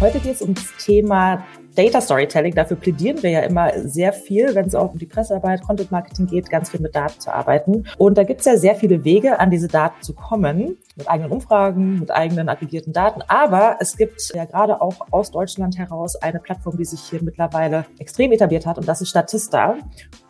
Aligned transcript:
Heute 0.00 0.18
geht 0.18 0.36
es 0.36 0.40
ums 0.40 0.74
Thema 0.78 1.44
Data 1.74 2.00
Storytelling. 2.00 2.54
Dafür 2.54 2.78
plädieren 2.78 3.22
wir 3.22 3.28
ja 3.28 3.40
immer 3.40 3.70
sehr 3.86 4.14
viel, 4.14 4.54
wenn 4.54 4.64
es 4.64 4.74
auch 4.74 4.92
um 4.92 4.98
die 4.98 5.04
Pressearbeit, 5.04 5.60
Content 5.60 5.90
Marketing 5.90 6.26
geht, 6.26 6.48
ganz 6.48 6.70
viel 6.70 6.80
mit 6.80 6.94
Daten 6.94 7.20
zu 7.20 7.30
arbeiten. 7.30 7.84
Und 7.98 8.16
da 8.16 8.24
gibt 8.24 8.40
es 8.40 8.46
ja 8.46 8.56
sehr 8.56 8.74
viele 8.74 9.04
Wege, 9.04 9.38
an 9.38 9.50
diese 9.50 9.68
Daten 9.68 10.00
zu 10.00 10.14
kommen, 10.14 10.78
mit 11.00 11.10
eigenen 11.10 11.32
Umfragen, 11.32 11.98
mit 11.98 12.10
eigenen 12.10 12.48
aggregierten 12.48 12.92
Daten. 12.92 13.22
Aber 13.26 13.76
es 13.80 13.96
gibt 13.96 14.32
ja 14.34 14.44
gerade 14.44 14.80
auch 14.80 14.94
aus 15.10 15.30
Deutschland 15.30 15.76
heraus 15.78 16.16
eine 16.16 16.38
Plattform, 16.38 16.76
die 16.76 16.84
sich 16.84 17.00
hier 17.00 17.22
mittlerweile 17.22 17.86
extrem 17.98 18.32
etabliert 18.32 18.66
hat, 18.66 18.78
und 18.78 18.86
das 18.86 19.00
ist 19.00 19.10
Statista. 19.10 19.76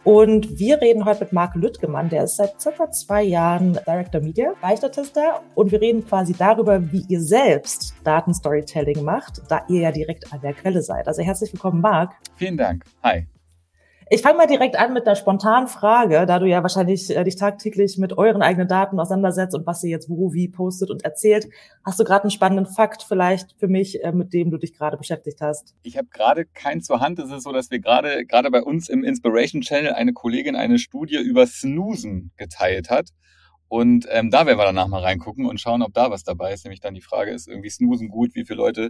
Und 0.03 0.59
wir 0.59 0.81
reden 0.81 1.05
heute 1.05 1.25
mit 1.25 1.33
Marc 1.33 1.55
Lüttgemann, 1.57 2.09
der 2.09 2.25
ist 2.25 2.37
seit 2.37 2.61
circa 2.61 2.91
zwei 2.91 3.23
Jahren 3.23 3.75
Director 3.87 4.21
Media 4.21 4.55
bei 4.63 4.75
Statista. 4.77 5.41
Und 5.55 5.73
wir 5.73 5.81
reden 5.81 6.07
quasi 6.07 6.33
darüber, 6.33 6.91
wie 6.91 7.05
ihr 7.09 7.21
selbst 7.21 7.95
Datenstorytelling 8.05 9.05
macht, 9.05 9.43
da 9.49 9.63
ihr 9.69 9.83
ja 9.83 9.93
direkt 9.93 10.33
an 10.33 10.41
der 10.41 10.55
Quelle 10.55 10.81
seid. 10.81 11.07
Also 11.07 11.23
herzlich 11.23 11.53
willkommen, 11.53 11.81
Marc. 11.83 12.15
Vielen 12.37 12.57
Dank. 12.57 12.85
Hi. 13.03 13.27
Ich 14.13 14.23
fange 14.23 14.39
mal 14.39 14.49
direkt 14.49 14.77
an 14.77 14.93
mit 14.93 15.07
einer 15.07 15.15
spontanen 15.15 15.69
Frage, 15.69 16.27
da 16.27 16.41
du 16.41 16.47
ja 16.47 16.63
wahrscheinlich 16.63 17.17
äh, 17.17 17.23
dich 17.23 17.37
tagtäglich 17.37 17.97
mit 17.97 18.19
euren 18.19 18.43
eigenen 18.43 18.67
Daten 18.67 18.99
auseinandersetzt 18.99 19.55
und 19.55 19.69
was 19.69 19.85
ihr 19.85 19.91
jetzt 19.91 20.11
wo, 20.11 20.33
wie 20.33 20.49
postet 20.49 20.91
und 20.91 21.05
erzählt. 21.05 21.47
Hast 21.85 22.01
du 22.01 22.03
gerade 22.03 22.25
einen 22.25 22.33
spannenden 22.33 22.67
Fakt 22.67 23.05
vielleicht 23.05 23.55
für 23.61 23.69
mich, 23.69 24.03
äh, 24.03 24.11
mit 24.11 24.33
dem 24.33 24.51
du 24.51 24.59
dich 24.59 24.77
gerade 24.77 24.97
beschäftigt 24.97 25.41
hast? 25.41 25.77
Ich 25.85 25.97
habe 25.97 26.09
gerade 26.09 26.45
keinen 26.45 26.81
zur 26.81 26.99
Hand. 26.99 27.21
Es 27.21 27.31
ist 27.31 27.45
so, 27.45 27.53
dass 27.53 27.71
wir 27.71 27.79
gerade 27.79 28.27
gerade 28.27 28.51
bei 28.51 28.65
uns 28.65 28.89
im 28.89 29.05
Inspiration 29.05 29.61
Channel 29.61 29.93
eine 29.93 30.13
Kollegin 30.13 30.57
eine 30.57 30.81
Studie 30.81 31.19
über 31.19 31.47
Snoosen 31.47 32.33
geteilt 32.37 32.91
hat. 32.91 33.11
Und 33.69 34.09
ähm, 34.11 34.33
da 34.33 34.45
werden 34.45 34.59
wir 34.59 34.65
danach 34.65 34.89
mal 34.89 35.05
reingucken 35.05 35.47
und 35.47 35.61
schauen, 35.61 35.83
ob 35.83 35.95
da 35.95 36.11
was 36.11 36.25
dabei 36.25 36.53
ist. 36.53 36.65
Nämlich 36.65 36.81
dann 36.81 36.95
die 36.95 37.01
Frage 37.01 37.31
ist 37.31 37.47
irgendwie 37.47 37.71
Snoosen 37.71 38.09
gut, 38.09 38.35
wie 38.35 38.45
viele 38.45 38.57
Leute 38.57 38.89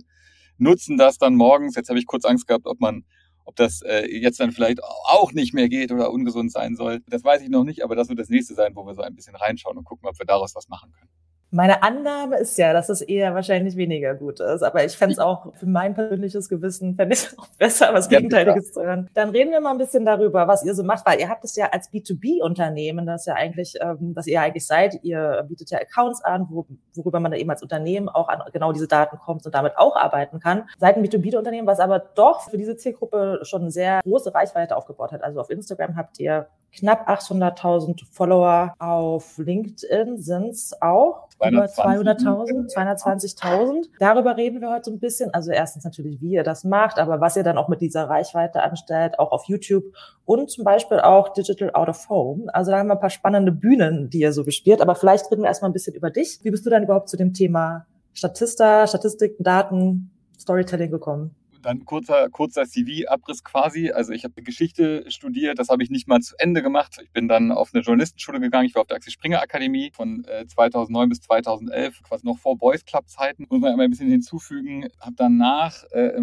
nutzen 0.56 0.96
das 0.96 1.18
dann 1.18 1.34
morgens? 1.34 1.77
Jetzt 1.77 1.90
habe 1.90 1.98
ich 1.98 2.06
kurz 2.06 2.24
Angst 2.24 2.46
gehabt, 2.46 2.64
ob 2.64 2.80
man 2.80 3.05
ob 3.50 3.56
das 3.56 3.82
äh, 3.82 4.06
jetzt 4.06 4.38
dann 4.38 4.52
vielleicht 4.52 4.82
auch 4.84 5.32
nicht 5.32 5.52
mehr 5.54 5.68
geht 5.68 5.90
oder 5.90 6.12
ungesund 6.12 6.52
sein 6.52 6.76
soll, 6.76 7.00
das 7.08 7.24
weiß 7.24 7.42
ich 7.42 7.48
noch 7.48 7.64
nicht, 7.64 7.82
aber 7.82 7.96
das 7.96 8.08
wird 8.08 8.20
das 8.20 8.28
nächste 8.28 8.54
sein, 8.54 8.76
wo 8.76 8.86
wir 8.86 8.94
so 8.94 9.02
ein 9.02 9.16
bisschen 9.16 9.34
reinschauen 9.34 9.76
und 9.76 9.84
gucken, 9.84 10.08
ob 10.08 10.16
wir 10.18 10.26
daraus 10.26 10.54
was 10.54 10.68
machen 10.68 10.92
können. 10.92 11.10
Meine 11.52 11.82
Annahme 11.82 12.38
ist 12.38 12.56
ja, 12.58 12.72
dass 12.72 12.88
es 12.88 13.00
eher 13.00 13.34
wahrscheinlich 13.34 13.74
weniger 13.74 14.14
gut 14.14 14.38
ist. 14.38 14.62
Aber 14.62 14.84
ich 14.84 14.96
fände 14.96 15.14
es 15.14 15.18
auch 15.18 15.52
für 15.56 15.66
mein 15.66 15.94
persönliches 15.94 16.48
Gewissen, 16.48 16.94
fände 16.94 17.14
ich 17.14 17.24
es 17.24 17.38
auch 17.38 17.48
besser, 17.58 17.92
was 17.92 18.08
Gegenteiliges 18.08 18.68
ja, 18.68 18.72
zu 18.72 18.82
hören. 18.82 19.10
Dann 19.14 19.30
reden 19.30 19.50
wir 19.50 19.60
mal 19.60 19.72
ein 19.72 19.78
bisschen 19.78 20.04
darüber, 20.04 20.46
was 20.46 20.64
ihr 20.64 20.74
so 20.74 20.84
macht, 20.84 21.04
weil 21.06 21.18
ihr 21.18 21.28
habt 21.28 21.44
es 21.44 21.56
ja 21.56 21.66
als 21.72 21.92
B2B-Unternehmen, 21.92 23.04
das 23.04 23.26
ja 23.26 23.34
eigentlich, 23.34 23.74
ähm, 23.80 24.14
dass 24.14 24.28
ihr 24.28 24.40
eigentlich 24.40 24.66
seid. 24.66 25.02
Ihr 25.02 25.44
bietet 25.48 25.70
ja 25.70 25.78
Accounts 25.78 26.22
an, 26.22 26.46
wo, 26.50 26.66
worüber 26.94 27.18
man 27.18 27.32
da 27.32 27.38
eben 27.38 27.50
als 27.50 27.62
Unternehmen 27.62 28.08
auch 28.08 28.28
an 28.28 28.42
genau 28.52 28.72
diese 28.72 28.86
Daten 28.86 29.18
kommt 29.18 29.44
und 29.44 29.54
damit 29.54 29.76
auch 29.76 29.96
arbeiten 29.96 30.38
kann. 30.38 30.68
Seid 30.78 30.96
ein 30.96 31.04
B2B-Unternehmen, 31.04 31.66
was 31.66 31.80
aber 31.80 31.98
doch 31.98 32.48
für 32.48 32.58
diese 32.58 32.76
Zielgruppe 32.76 33.40
schon 33.42 33.62
eine 33.62 33.70
sehr 33.72 34.00
große 34.04 34.32
Reichweite 34.32 34.76
aufgebaut 34.76 35.10
hat. 35.10 35.24
Also 35.24 35.40
auf 35.40 35.50
Instagram 35.50 35.96
habt 35.96 36.20
ihr 36.20 36.46
knapp 36.72 37.08
800.000 37.08 38.02
Follower, 38.10 38.74
auf 38.78 39.38
LinkedIn 39.38 40.18
sind 40.18 40.50
es 40.50 40.80
auch 40.80 41.28
über 41.46 41.64
200.000, 41.64 42.72
220.000. 42.72 43.88
Darüber 43.98 44.36
reden 44.36 44.60
wir 44.60 44.70
heute 44.70 44.84
so 44.84 44.90
ein 44.92 45.00
bisschen. 45.00 45.32
Also 45.32 45.50
erstens 45.52 45.84
natürlich, 45.84 46.20
wie 46.20 46.32
ihr 46.32 46.44
das 46.44 46.64
macht, 46.64 46.98
aber 46.98 47.20
was 47.20 47.36
ihr 47.36 47.42
dann 47.42 47.58
auch 47.58 47.68
mit 47.68 47.80
dieser 47.80 48.08
Reichweite 48.08 48.62
anstellt, 48.62 49.18
auch 49.18 49.32
auf 49.32 49.44
YouTube 49.44 49.84
und 50.24 50.50
zum 50.50 50.64
Beispiel 50.64 51.00
auch 51.00 51.32
Digital 51.32 51.70
Out 51.72 51.88
of 51.88 52.08
Home. 52.08 52.54
Also 52.54 52.70
da 52.70 52.78
haben 52.78 52.88
wir 52.88 52.94
ein 52.94 53.00
paar 53.00 53.10
spannende 53.10 53.52
Bühnen, 53.52 54.10
die 54.10 54.20
ihr 54.20 54.32
so 54.32 54.44
bespielt. 54.44 54.80
Aber 54.80 54.94
vielleicht 54.94 55.30
reden 55.30 55.42
wir 55.42 55.48
erstmal 55.48 55.70
ein 55.70 55.74
bisschen 55.74 55.94
über 55.94 56.10
dich. 56.10 56.40
Wie 56.42 56.50
bist 56.50 56.66
du 56.66 56.70
dann 56.70 56.82
überhaupt 56.82 57.08
zu 57.08 57.16
dem 57.16 57.32
Thema 57.32 57.86
Statista, 58.12 58.86
Statistiken, 58.86 59.42
Daten, 59.42 60.10
Storytelling 60.38 60.90
gekommen? 60.90 61.34
Dann 61.62 61.84
kurzer, 61.84 62.28
kurzer 62.30 62.64
CV-Abriss 62.64 63.45
quasi. 63.45 63.90
Also 63.90 64.12
ich 64.12 64.24
habe 64.24 64.42
Geschichte 64.42 65.05
studiert, 65.11 65.58
das 65.58 65.68
habe 65.68 65.83
ich 65.83 65.90
nicht 65.90 66.08
mal 66.08 66.20
zu 66.20 66.34
Ende 66.39 66.62
gemacht. 66.62 66.98
Ich 67.02 67.11
bin 67.12 67.29
dann 67.29 67.52
auf 67.52 67.70
eine 67.73 67.83
Journalistenschule 67.83 68.40
gegangen. 68.40 68.67
Ich 68.67 68.74
war 68.74 68.83
auf 68.83 68.89
der 68.89 68.96
Axel 68.96 69.12
Springer 69.12 69.40
Akademie 69.40 69.90
von 69.92 70.24
äh, 70.24 70.46
2009 70.46 71.08
bis 71.08 71.20
2011, 71.20 72.02
quasi 72.02 72.27
noch 72.27 72.39
vor 72.39 72.57
Boys 72.57 72.84
Club 72.84 73.08
Zeiten. 73.08 73.46
Muss 73.48 73.61
man 73.61 73.73
immer 73.73 73.84
ein 73.84 73.90
bisschen 73.90 74.11
hinzufügen. 74.11 74.89
Habe 75.01 75.14
danach 75.17 75.84
äh, 75.92 76.08
äh, 76.08 76.23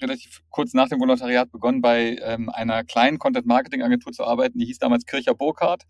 relativ 0.00 0.42
kurz 0.50 0.74
nach 0.74 0.88
dem 0.88 1.00
Volontariat 1.00 1.50
begonnen, 1.50 1.80
bei 1.80 2.18
ähm, 2.22 2.48
einer 2.48 2.84
kleinen 2.84 3.18
Content-Marketing-Agentur 3.18 4.12
zu 4.12 4.24
arbeiten. 4.24 4.58
Die 4.58 4.66
hieß 4.66 4.78
damals 4.78 5.06
Kircher 5.06 5.34
Burkhardt 5.34 5.84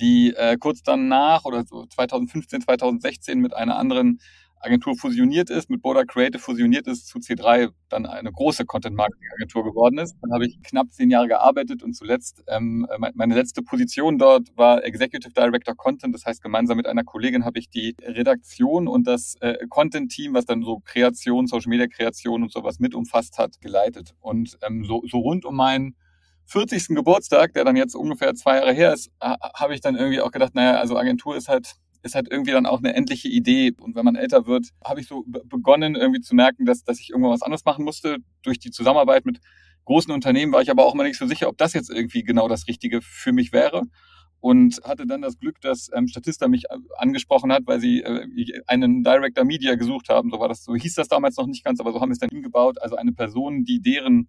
die 0.00 0.34
äh, 0.34 0.56
kurz 0.58 0.82
danach 0.82 1.44
oder 1.44 1.64
so 1.64 1.86
2015, 1.86 2.60
2016 2.62 3.40
mit 3.40 3.54
einer 3.54 3.76
anderen 3.76 4.20
Agentur 4.60 4.96
fusioniert 4.96 5.50
ist, 5.50 5.70
mit 5.70 5.82
Border 5.82 6.04
Creative 6.04 6.40
fusioniert 6.40 6.86
ist, 6.86 7.06
zu 7.06 7.18
C3 7.18 7.70
dann 7.88 8.06
eine 8.06 8.32
große 8.32 8.64
Content-Marketing-Agentur 8.64 9.64
geworden 9.64 9.98
ist. 9.98 10.16
Dann 10.20 10.32
habe 10.32 10.46
ich 10.46 10.60
knapp 10.62 10.90
zehn 10.90 11.10
Jahre 11.10 11.28
gearbeitet 11.28 11.82
und 11.82 11.94
zuletzt, 11.94 12.42
ähm, 12.48 12.86
meine 13.14 13.34
letzte 13.34 13.62
Position 13.62 14.18
dort 14.18 14.48
war 14.56 14.84
Executive 14.84 15.32
Director 15.32 15.74
Content. 15.74 16.14
Das 16.14 16.24
heißt, 16.24 16.42
gemeinsam 16.42 16.76
mit 16.76 16.86
einer 16.86 17.04
Kollegin 17.04 17.44
habe 17.44 17.58
ich 17.58 17.70
die 17.70 17.96
Redaktion 18.02 18.88
und 18.88 19.06
das 19.06 19.36
äh, 19.40 19.66
Content-Team, 19.68 20.34
was 20.34 20.46
dann 20.46 20.62
so 20.62 20.80
Kreation, 20.84 21.46
Social-Media-Kreation 21.46 22.42
und 22.42 22.52
sowas 22.52 22.78
mit 22.78 22.94
umfasst 22.94 23.38
hat, 23.38 23.60
geleitet. 23.60 24.14
Und 24.20 24.58
ähm, 24.62 24.84
so, 24.84 25.02
so 25.08 25.18
rund 25.18 25.44
um 25.44 25.56
meinen 25.56 25.94
40. 26.48 26.88
Geburtstag, 26.88 27.52
der 27.52 27.64
dann 27.64 27.76
jetzt 27.76 27.94
ungefähr 27.94 28.34
zwei 28.34 28.56
Jahre 28.56 28.72
her 28.72 28.94
ist, 28.94 29.10
habe 29.20 29.74
ich 29.74 29.82
dann 29.82 29.96
irgendwie 29.96 30.22
auch 30.22 30.30
gedacht, 30.30 30.54
naja, 30.54 30.78
also 30.78 30.96
Agentur 30.96 31.36
ist 31.36 31.48
halt 31.48 31.74
ist 32.02 32.14
halt 32.14 32.28
irgendwie 32.30 32.52
dann 32.52 32.66
auch 32.66 32.78
eine 32.78 32.94
endliche 32.94 33.28
Idee. 33.28 33.72
Und 33.80 33.94
wenn 33.94 34.04
man 34.04 34.16
älter 34.16 34.46
wird, 34.46 34.68
habe 34.84 35.00
ich 35.00 35.06
so 35.06 35.24
begonnen, 35.26 35.94
irgendwie 35.94 36.20
zu 36.20 36.34
merken, 36.34 36.64
dass, 36.64 36.84
dass 36.84 37.00
ich 37.00 37.10
irgendwann 37.10 37.32
was 37.32 37.42
anderes 37.42 37.64
machen 37.64 37.84
musste. 37.84 38.18
Durch 38.42 38.58
die 38.58 38.70
Zusammenarbeit 38.70 39.26
mit 39.26 39.40
großen 39.84 40.12
Unternehmen 40.12 40.52
war 40.52 40.62
ich 40.62 40.70
aber 40.70 40.84
auch 40.84 40.94
immer 40.94 41.04
nicht 41.04 41.18
so 41.18 41.26
sicher, 41.26 41.48
ob 41.48 41.58
das 41.58 41.72
jetzt 41.72 41.90
irgendwie 41.90 42.22
genau 42.22 42.48
das 42.48 42.68
Richtige 42.68 43.00
für 43.02 43.32
mich 43.32 43.52
wäre. 43.52 43.82
Und 44.40 44.80
hatte 44.84 45.04
dann 45.06 45.22
das 45.22 45.38
Glück, 45.38 45.60
dass 45.60 45.90
ähm, 45.92 46.06
Statista 46.06 46.46
mich 46.46 46.66
äh, 46.70 46.76
angesprochen 46.96 47.52
hat, 47.52 47.62
weil 47.66 47.80
sie 47.80 48.02
äh, 48.02 48.62
einen 48.68 49.02
Director 49.02 49.44
Media 49.44 49.74
gesucht 49.74 50.08
haben. 50.10 50.30
So 50.30 50.38
war 50.38 50.48
das, 50.48 50.62
so 50.62 50.76
hieß 50.76 50.94
das 50.94 51.08
damals 51.08 51.36
noch 51.36 51.46
nicht 51.46 51.64
ganz, 51.64 51.80
aber 51.80 51.92
so 51.92 52.00
haben 52.00 52.10
wir 52.10 52.12
es 52.12 52.20
dann 52.20 52.28
hingebaut. 52.30 52.80
Also 52.80 52.94
eine 52.94 53.12
Person, 53.12 53.64
die 53.64 53.80
deren 53.80 54.28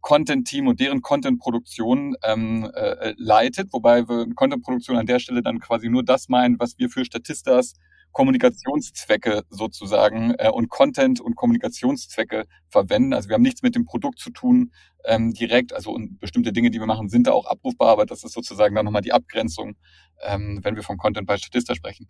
Content-Team 0.00 0.66
und 0.66 0.80
deren 0.80 1.02
Content-Produktion 1.02 2.16
ähm, 2.22 2.70
äh, 2.74 3.14
leitet, 3.16 3.72
wobei 3.72 4.08
wir 4.08 4.26
Content-Produktion 4.34 4.96
an 4.96 5.06
der 5.06 5.18
Stelle 5.18 5.42
dann 5.42 5.60
quasi 5.60 5.88
nur 5.88 6.02
das 6.04 6.28
meinen, 6.28 6.58
was 6.58 6.78
wir 6.78 6.88
für 6.88 7.04
Statistas 7.04 7.74
Kommunikationszwecke 8.12 9.44
sozusagen 9.50 10.34
äh, 10.38 10.50
und 10.50 10.68
Content 10.68 11.20
und 11.20 11.36
Kommunikationszwecke 11.36 12.46
verwenden. 12.68 13.12
Also 13.12 13.28
wir 13.28 13.34
haben 13.34 13.42
nichts 13.42 13.62
mit 13.62 13.74
dem 13.74 13.84
Produkt 13.84 14.18
zu 14.18 14.30
tun 14.30 14.72
ähm, 15.04 15.32
direkt. 15.32 15.72
Also 15.72 15.92
und 15.92 16.18
bestimmte 16.18 16.52
Dinge, 16.52 16.70
die 16.70 16.80
wir 16.80 16.86
machen, 16.86 17.08
sind 17.08 17.26
da 17.26 17.32
auch 17.32 17.46
abrufbar, 17.46 17.88
aber 17.88 18.06
das 18.06 18.24
ist 18.24 18.32
sozusagen 18.32 18.74
dann 18.74 18.84
nochmal 18.84 19.02
die 19.02 19.12
Abgrenzung, 19.12 19.76
ähm, 20.22 20.60
wenn 20.62 20.76
wir 20.76 20.82
vom 20.82 20.96
Content 20.96 21.26
bei 21.26 21.36
Statista 21.36 21.74
sprechen. 21.74 22.08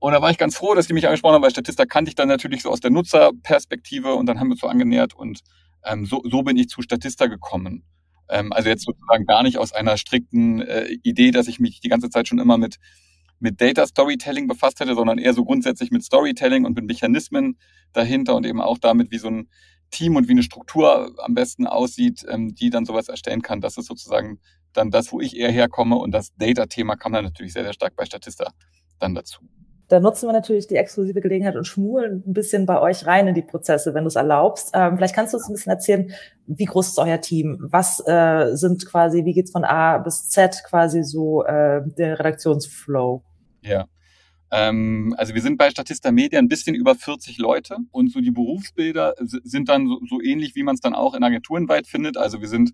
Und 0.00 0.12
da 0.12 0.22
war 0.22 0.30
ich 0.30 0.38
ganz 0.38 0.56
froh, 0.56 0.74
dass 0.74 0.86
die 0.86 0.92
mich 0.92 1.06
angesprochen 1.06 1.34
haben, 1.34 1.42
weil 1.42 1.50
Statista 1.50 1.84
kannte 1.86 2.10
ich 2.10 2.14
dann 2.14 2.28
natürlich 2.28 2.62
so 2.62 2.70
aus 2.70 2.80
der 2.80 2.90
Nutzerperspektive 2.90 4.14
und 4.14 4.26
dann 4.26 4.38
haben 4.38 4.48
wir 4.48 4.52
uns 4.52 4.60
so 4.60 4.68
angenähert 4.68 5.14
und 5.14 5.40
ähm, 5.84 6.06
so, 6.06 6.22
so 6.24 6.42
bin 6.42 6.56
ich 6.56 6.68
zu 6.68 6.82
Statista 6.82 7.26
gekommen. 7.26 7.84
Ähm, 8.28 8.52
also 8.52 8.68
jetzt 8.68 8.84
sozusagen 8.84 9.26
gar 9.26 9.42
nicht 9.42 9.58
aus 9.58 9.72
einer 9.72 9.96
strikten 9.96 10.60
äh, 10.60 10.88
Idee, 11.02 11.30
dass 11.30 11.48
ich 11.48 11.60
mich 11.60 11.80
die 11.80 11.88
ganze 11.88 12.10
Zeit 12.10 12.28
schon 12.28 12.38
immer 12.38 12.58
mit, 12.58 12.76
mit 13.40 13.60
Data 13.60 13.86
Storytelling 13.86 14.46
befasst 14.46 14.80
hätte, 14.80 14.94
sondern 14.94 15.18
eher 15.18 15.34
so 15.34 15.44
grundsätzlich 15.44 15.90
mit 15.90 16.04
Storytelling 16.04 16.64
und 16.64 16.74
mit 16.74 16.86
Mechanismen 16.86 17.58
dahinter 17.92 18.36
und 18.36 18.46
eben 18.46 18.60
auch 18.60 18.78
damit, 18.78 19.10
wie 19.10 19.18
so 19.18 19.28
ein 19.28 19.48
Team 19.90 20.16
und 20.16 20.28
wie 20.28 20.32
eine 20.32 20.42
Struktur 20.42 21.14
am 21.18 21.34
besten 21.34 21.66
aussieht, 21.66 22.24
ähm, 22.28 22.54
die 22.54 22.70
dann 22.70 22.84
sowas 22.84 23.08
erstellen 23.08 23.42
kann. 23.42 23.60
Das 23.60 23.78
ist 23.78 23.86
sozusagen 23.86 24.40
dann 24.72 24.90
das, 24.90 25.12
wo 25.12 25.20
ich 25.20 25.36
eher 25.36 25.50
herkomme 25.50 25.96
und 25.96 26.12
das 26.12 26.34
Data-Thema 26.36 26.96
kam 26.96 27.12
dann 27.12 27.24
natürlich 27.24 27.52
sehr, 27.52 27.64
sehr 27.64 27.72
stark 27.72 27.96
bei 27.96 28.04
Statista 28.04 28.52
dann 28.98 29.14
dazu. 29.14 29.40
Da 29.88 30.00
nutzen 30.00 30.28
wir 30.28 30.34
natürlich 30.34 30.66
die 30.66 30.76
exklusive 30.76 31.22
Gelegenheit 31.22 31.56
und 31.56 31.66
schmulen 31.66 32.22
ein 32.26 32.34
bisschen 32.34 32.66
bei 32.66 32.78
euch 32.78 33.06
rein 33.06 33.26
in 33.26 33.34
die 33.34 33.42
Prozesse, 33.42 33.94
wenn 33.94 34.04
du 34.04 34.08
es 34.08 34.16
erlaubst. 34.16 34.70
Ähm, 34.74 34.96
vielleicht 34.96 35.14
kannst 35.14 35.32
du 35.32 35.38
uns 35.38 35.48
ein 35.48 35.54
bisschen 35.54 35.72
erzählen, 35.72 36.12
wie 36.46 36.66
groß 36.66 36.88
ist 36.88 36.98
euer 36.98 37.22
Team? 37.22 37.56
Was 37.70 38.06
äh, 38.06 38.54
sind 38.54 38.84
quasi, 38.84 39.24
wie 39.24 39.32
geht's 39.32 39.50
von 39.50 39.64
A 39.64 39.96
bis 39.96 40.28
Z 40.28 40.62
quasi 40.68 41.02
so 41.02 41.42
äh, 41.44 41.80
der 41.96 42.18
Redaktionsflow? 42.18 43.22
Ja. 43.62 43.86
Ähm, 44.50 45.14
also 45.16 45.34
wir 45.34 45.40
sind 45.40 45.56
bei 45.56 45.70
Statista 45.70 46.12
Media 46.12 46.38
ein 46.38 46.48
bisschen 46.48 46.74
über 46.74 46.94
40 46.94 47.38
Leute 47.38 47.78
und 47.90 48.12
so 48.12 48.20
die 48.20 48.30
Berufsbilder 48.30 49.14
sind 49.18 49.70
dann 49.70 49.86
so, 49.86 50.00
so 50.06 50.20
ähnlich, 50.20 50.54
wie 50.54 50.64
man 50.64 50.74
es 50.74 50.82
dann 50.82 50.94
auch 50.94 51.14
in 51.14 51.22
Agenturen 51.22 51.66
weit 51.70 51.86
findet. 51.86 52.18
Also 52.18 52.42
wir 52.42 52.48
sind 52.48 52.72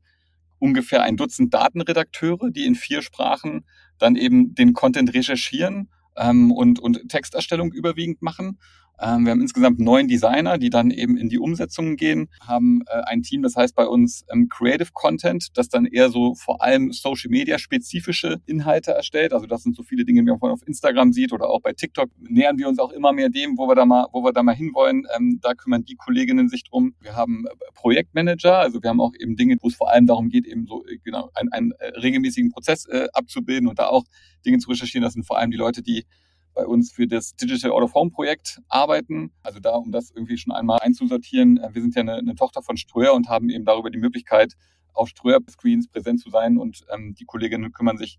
ungefähr 0.59 1.03
ein 1.03 1.17
Dutzend 1.17 1.55
Datenredakteure, 1.55 2.51
die 2.51 2.67
in 2.67 2.75
vier 2.75 3.03
Sprachen 3.03 3.67
dann 3.99 4.17
eben 4.17 4.57
den 4.57 4.73
Content 4.73 5.15
recherchieren 5.15 5.91
ähm, 6.17 6.53
und, 6.53 6.79
und 6.79 7.09
Texterstellung 7.09 7.73
überwiegend 7.73 8.23
machen. 8.23 8.59
Ähm, 9.01 9.25
wir 9.25 9.33
haben 9.33 9.41
insgesamt 9.41 9.81
neun 9.81 10.07
Designer, 10.09 10.59
die 10.59 10.71
dann 10.71 10.91
eben 10.91 11.17
in 11.17 11.29
die 11.29 11.39
Umsetzung 11.39 11.97
gehen, 11.97 12.29
haben 12.41 12.83
äh, 12.87 13.03
ein 13.07 13.23
Team, 13.23 13.43
das 13.43 13.57
heißt 13.57 13.75
bei 13.75 13.87
uns 13.87 14.25
ähm, 14.31 14.49
Creative 14.49 14.91
Content, 14.93 15.49
das 15.57 15.69
dann 15.69 15.85
eher 15.85 16.11
so 16.11 16.35
vor 16.35 16.63
allem 16.63 16.93
Social 16.93 17.31
Media 17.31 17.59
spezifische 17.59 18.41
Inhalte 18.47 18.93
erstellt. 18.93 19.33
Also 19.33 19.47
das 19.47 19.63
sind 19.63 19.75
so 19.77 19.83
viele 19.83 20.05
Dinge, 20.05 20.25
die 20.25 20.31
man 20.31 20.51
auf 20.51 20.67
Instagram 20.67 21.13
sieht 21.13 21.33
oder 21.33 21.49
auch 21.49 21.61
bei 21.61 21.73
TikTok. 21.73 22.11
Nähern 22.21 22.59
wir 22.59 22.69
uns 22.69 22.79
auch 22.79 22.93
immer 22.93 23.13
mehr 23.13 23.29
dem, 23.29 23.59
wo 23.59 23.67
wir 23.69 23.75
da 23.75 23.85
mal, 23.85 24.07
wo 24.13 24.23
wir 24.23 24.33
da 24.33 24.43
mal 24.43 24.55
hinwollen. 24.55 25.07
Ähm, 25.17 25.41
da 25.43 25.55
kümmern 25.55 25.85
die 25.85 25.97
Kolleginnen 25.97 26.49
sich 26.49 26.65
drum. 26.65 26.95
Wir 27.01 27.17
haben 27.17 27.47
äh, 27.47 27.51
Projektmanager, 27.75 28.59
also 28.59 28.83
wir 28.83 28.91
haben 28.91 29.01
auch 29.01 29.13
eben 29.19 29.37
Dinge, 29.37 29.57
wo 29.61 29.69
es 29.69 29.75
vor 29.75 29.91
allem 29.91 30.07
darum 30.07 30.29
geht, 30.29 30.47
eben 30.47 30.67
so 30.67 30.85
äh, 30.87 30.99
genau 31.03 31.31
einen, 31.35 31.53
einen 31.53 31.73
regelmäßigen 32.01 32.51
Prozess 32.51 32.87
abzubilden 33.13 33.69
und 33.69 33.79
da 33.79 33.87
auch 33.87 34.05
Dinge 34.45 34.59
zu 34.59 34.71
recherchieren. 34.71 35.03
Das 35.03 35.15
sind 35.15 35.27
vor 35.27 35.39
allem 35.39 35.51
die 35.51 35.57
Leute, 35.57 35.83
die 35.83 36.05
bei 36.55 36.67
uns 36.67 36.93
für 36.93 37.07
das 37.07 37.35
Digital 37.37 37.73
Out 37.73 37.83
of 37.83 37.95
Home 37.95 38.11
Projekt 38.11 38.61
arbeiten. 38.69 39.33
Also 39.43 39.61
da, 39.61 39.75
um 39.75 39.93
das 39.93 40.11
irgendwie 40.11 40.39
schon 40.39 40.53
einmal 40.53 40.81
einzusortieren. 40.81 41.59
Äh, 41.59 41.75
wir 41.75 41.83
sind 41.83 41.95
ja 41.95 42.03
eine, 42.03 42.15
eine 42.15 42.35
Tochter 42.35 42.63
von 42.63 42.77
Ströer 42.77 43.15
und 43.15 43.29
haben 43.29 43.51
eben 43.51 43.65
darüber 43.65 43.91
die 43.91 43.99
Möglichkeit, 43.99 44.55
auf 44.95 45.09
Ströer-Screens 45.09 45.89
präsent 45.89 46.21
zu 46.21 46.31
sein 46.31 46.57
und 46.57 46.85
ähm, 46.95 47.15
die 47.19 47.25
Kolleginnen 47.25 47.73
kümmern 47.73 47.99
sich 47.99 48.19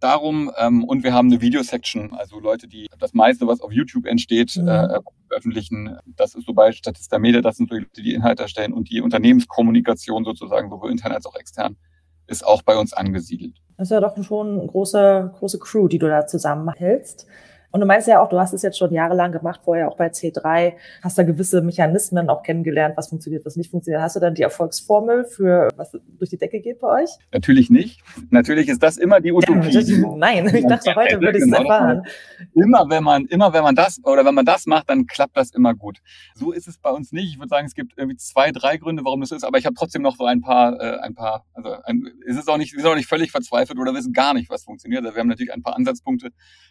darum. 0.00 0.50
Ähm, 0.58 0.84
und 0.84 1.04
wir 1.04 1.12
haben 1.12 1.28
eine 1.28 1.40
Video-Section, 1.40 2.14
also 2.14 2.40
Leute, 2.40 2.68
die 2.68 2.86
das 2.98 3.14
meiste, 3.14 3.46
was 3.46 3.60
auf 3.60 3.72
YouTube 3.72 4.06
entsteht, 4.06 4.56
mhm. 4.56 4.68
äh, 4.68 5.00
veröffentlichen. 5.28 5.98
Das 6.06 6.34
ist 6.34 6.46
so 6.46 6.54
bei 6.54 6.72
Statista 6.72 7.18
Media, 7.18 7.40
das 7.40 7.56
sind 7.56 7.70
so 7.70 7.78
die, 7.78 8.02
die 8.02 8.14
Inhalte 8.14 8.42
erstellen 8.42 8.72
und 8.72 8.90
die 8.90 9.00
Unternehmenskommunikation 9.00 10.24
sozusagen, 10.24 10.70
sowohl 10.70 10.90
intern 10.90 11.12
als 11.12 11.26
auch 11.26 11.36
extern, 11.36 11.76
ist 12.26 12.44
auch 12.44 12.62
bei 12.62 12.76
uns 12.76 12.92
angesiedelt. 12.92 13.56
Das 13.76 13.88
ist 13.88 13.92
ja 13.92 14.00
doch 14.00 14.16
schon 14.22 14.58
eine 14.58 14.66
große, 14.66 15.34
große 15.38 15.58
Crew, 15.58 15.88
die 15.88 15.98
du 15.98 16.08
da 16.08 16.26
zusammenhältst. 16.26 17.26
Und 17.76 17.80
du 17.80 17.86
meinst 17.86 18.08
ja 18.08 18.22
auch, 18.22 18.30
du 18.30 18.38
hast 18.38 18.54
es 18.54 18.62
jetzt 18.62 18.78
schon 18.78 18.90
jahrelang 18.90 19.32
gemacht, 19.32 19.60
vorher 19.62 19.90
auch 19.90 19.98
bei 19.98 20.06
C3, 20.06 20.72
hast 21.02 21.18
da 21.18 21.24
gewisse 21.24 21.60
Mechanismen 21.60 22.30
auch 22.30 22.42
kennengelernt, 22.42 22.96
was 22.96 23.08
funktioniert, 23.08 23.44
was 23.44 23.56
nicht 23.56 23.70
funktioniert. 23.70 24.00
Hast 24.00 24.16
du 24.16 24.20
dann 24.20 24.34
die 24.34 24.40
Erfolgsformel 24.40 25.26
für 25.26 25.68
was 25.76 25.94
durch 26.16 26.30
die 26.30 26.38
Decke 26.38 26.60
geht 26.60 26.80
bei 26.80 27.02
euch? 27.02 27.10
Natürlich 27.34 27.68
nicht. 27.68 28.00
Natürlich 28.30 28.68
ist 28.68 28.82
das 28.82 28.96
immer 28.96 29.20
die 29.20 29.30
Utopie. 29.30 29.68
Ja, 29.68 30.16
nein, 30.16 30.54
ich 30.54 30.66
dachte, 30.66 30.94
heute 30.94 31.20
würde 31.20 31.36
ich 31.36 31.44
es 31.44 31.52
erfahren. 31.52 32.06
Immer 32.54 32.86
wenn 32.88 33.04
man, 33.04 33.26
immer 33.26 33.52
wenn 33.52 33.62
man 33.62 33.74
das 33.74 34.00
oder 34.04 34.24
wenn 34.24 34.34
man 34.34 34.46
das 34.46 34.64
macht, 34.64 34.88
dann 34.88 35.06
klappt 35.06 35.36
das 35.36 35.50
immer 35.50 35.74
gut. 35.74 35.98
So 36.34 36.52
ist 36.52 36.68
es 36.68 36.78
bei 36.78 36.88
uns 36.88 37.12
nicht. 37.12 37.34
Ich 37.34 37.38
würde 37.38 37.50
sagen, 37.50 37.66
es 37.66 37.74
gibt 37.74 37.92
irgendwie 37.98 38.16
zwei, 38.16 38.52
drei 38.52 38.78
Gründe, 38.78 39.04
warum 39.04 39.20
das 39.20 39.32
ist, 39.32 39.44
aber 39.44 39.58
ich 39.58 39.66
habe 39.66 39.74
trotzdem 39.74 40.00
noch 40.00 40.16
so 40.16 40.24
ein 40.24 40.40
paar, 40.40 40.80
äh, 40.80 40.98
ein 41.00 41.14
paar, 41.14 41.44
also 41.52 41.76
ein, 41.84 42.08
es 42.26 42.38
ist 42.38 42.48
auch 42.48 42.56
nicht, 42.56 42.72
wir 42.72 42.80
sind 42.80 42.90
auch 42.90 42.96
nicht 42.96 43.06
völlig 43.08 43.32
verzweifelt 43.32 43.78
oder 43.78 43.92
wissen 43.92 44.14
gar 44.14 44.32
nicht, 44.32 44.48
was 44.48 44.64
funktioniert. 44.64 45.04
Also 45.04 45.14
wir 45.14 45.20
haben 45.20 45.28
natürlich 45.28 45.52
ein 45.52 45.62
paar 45.62 45.76
Ansatzpunkte, 45.76 46.30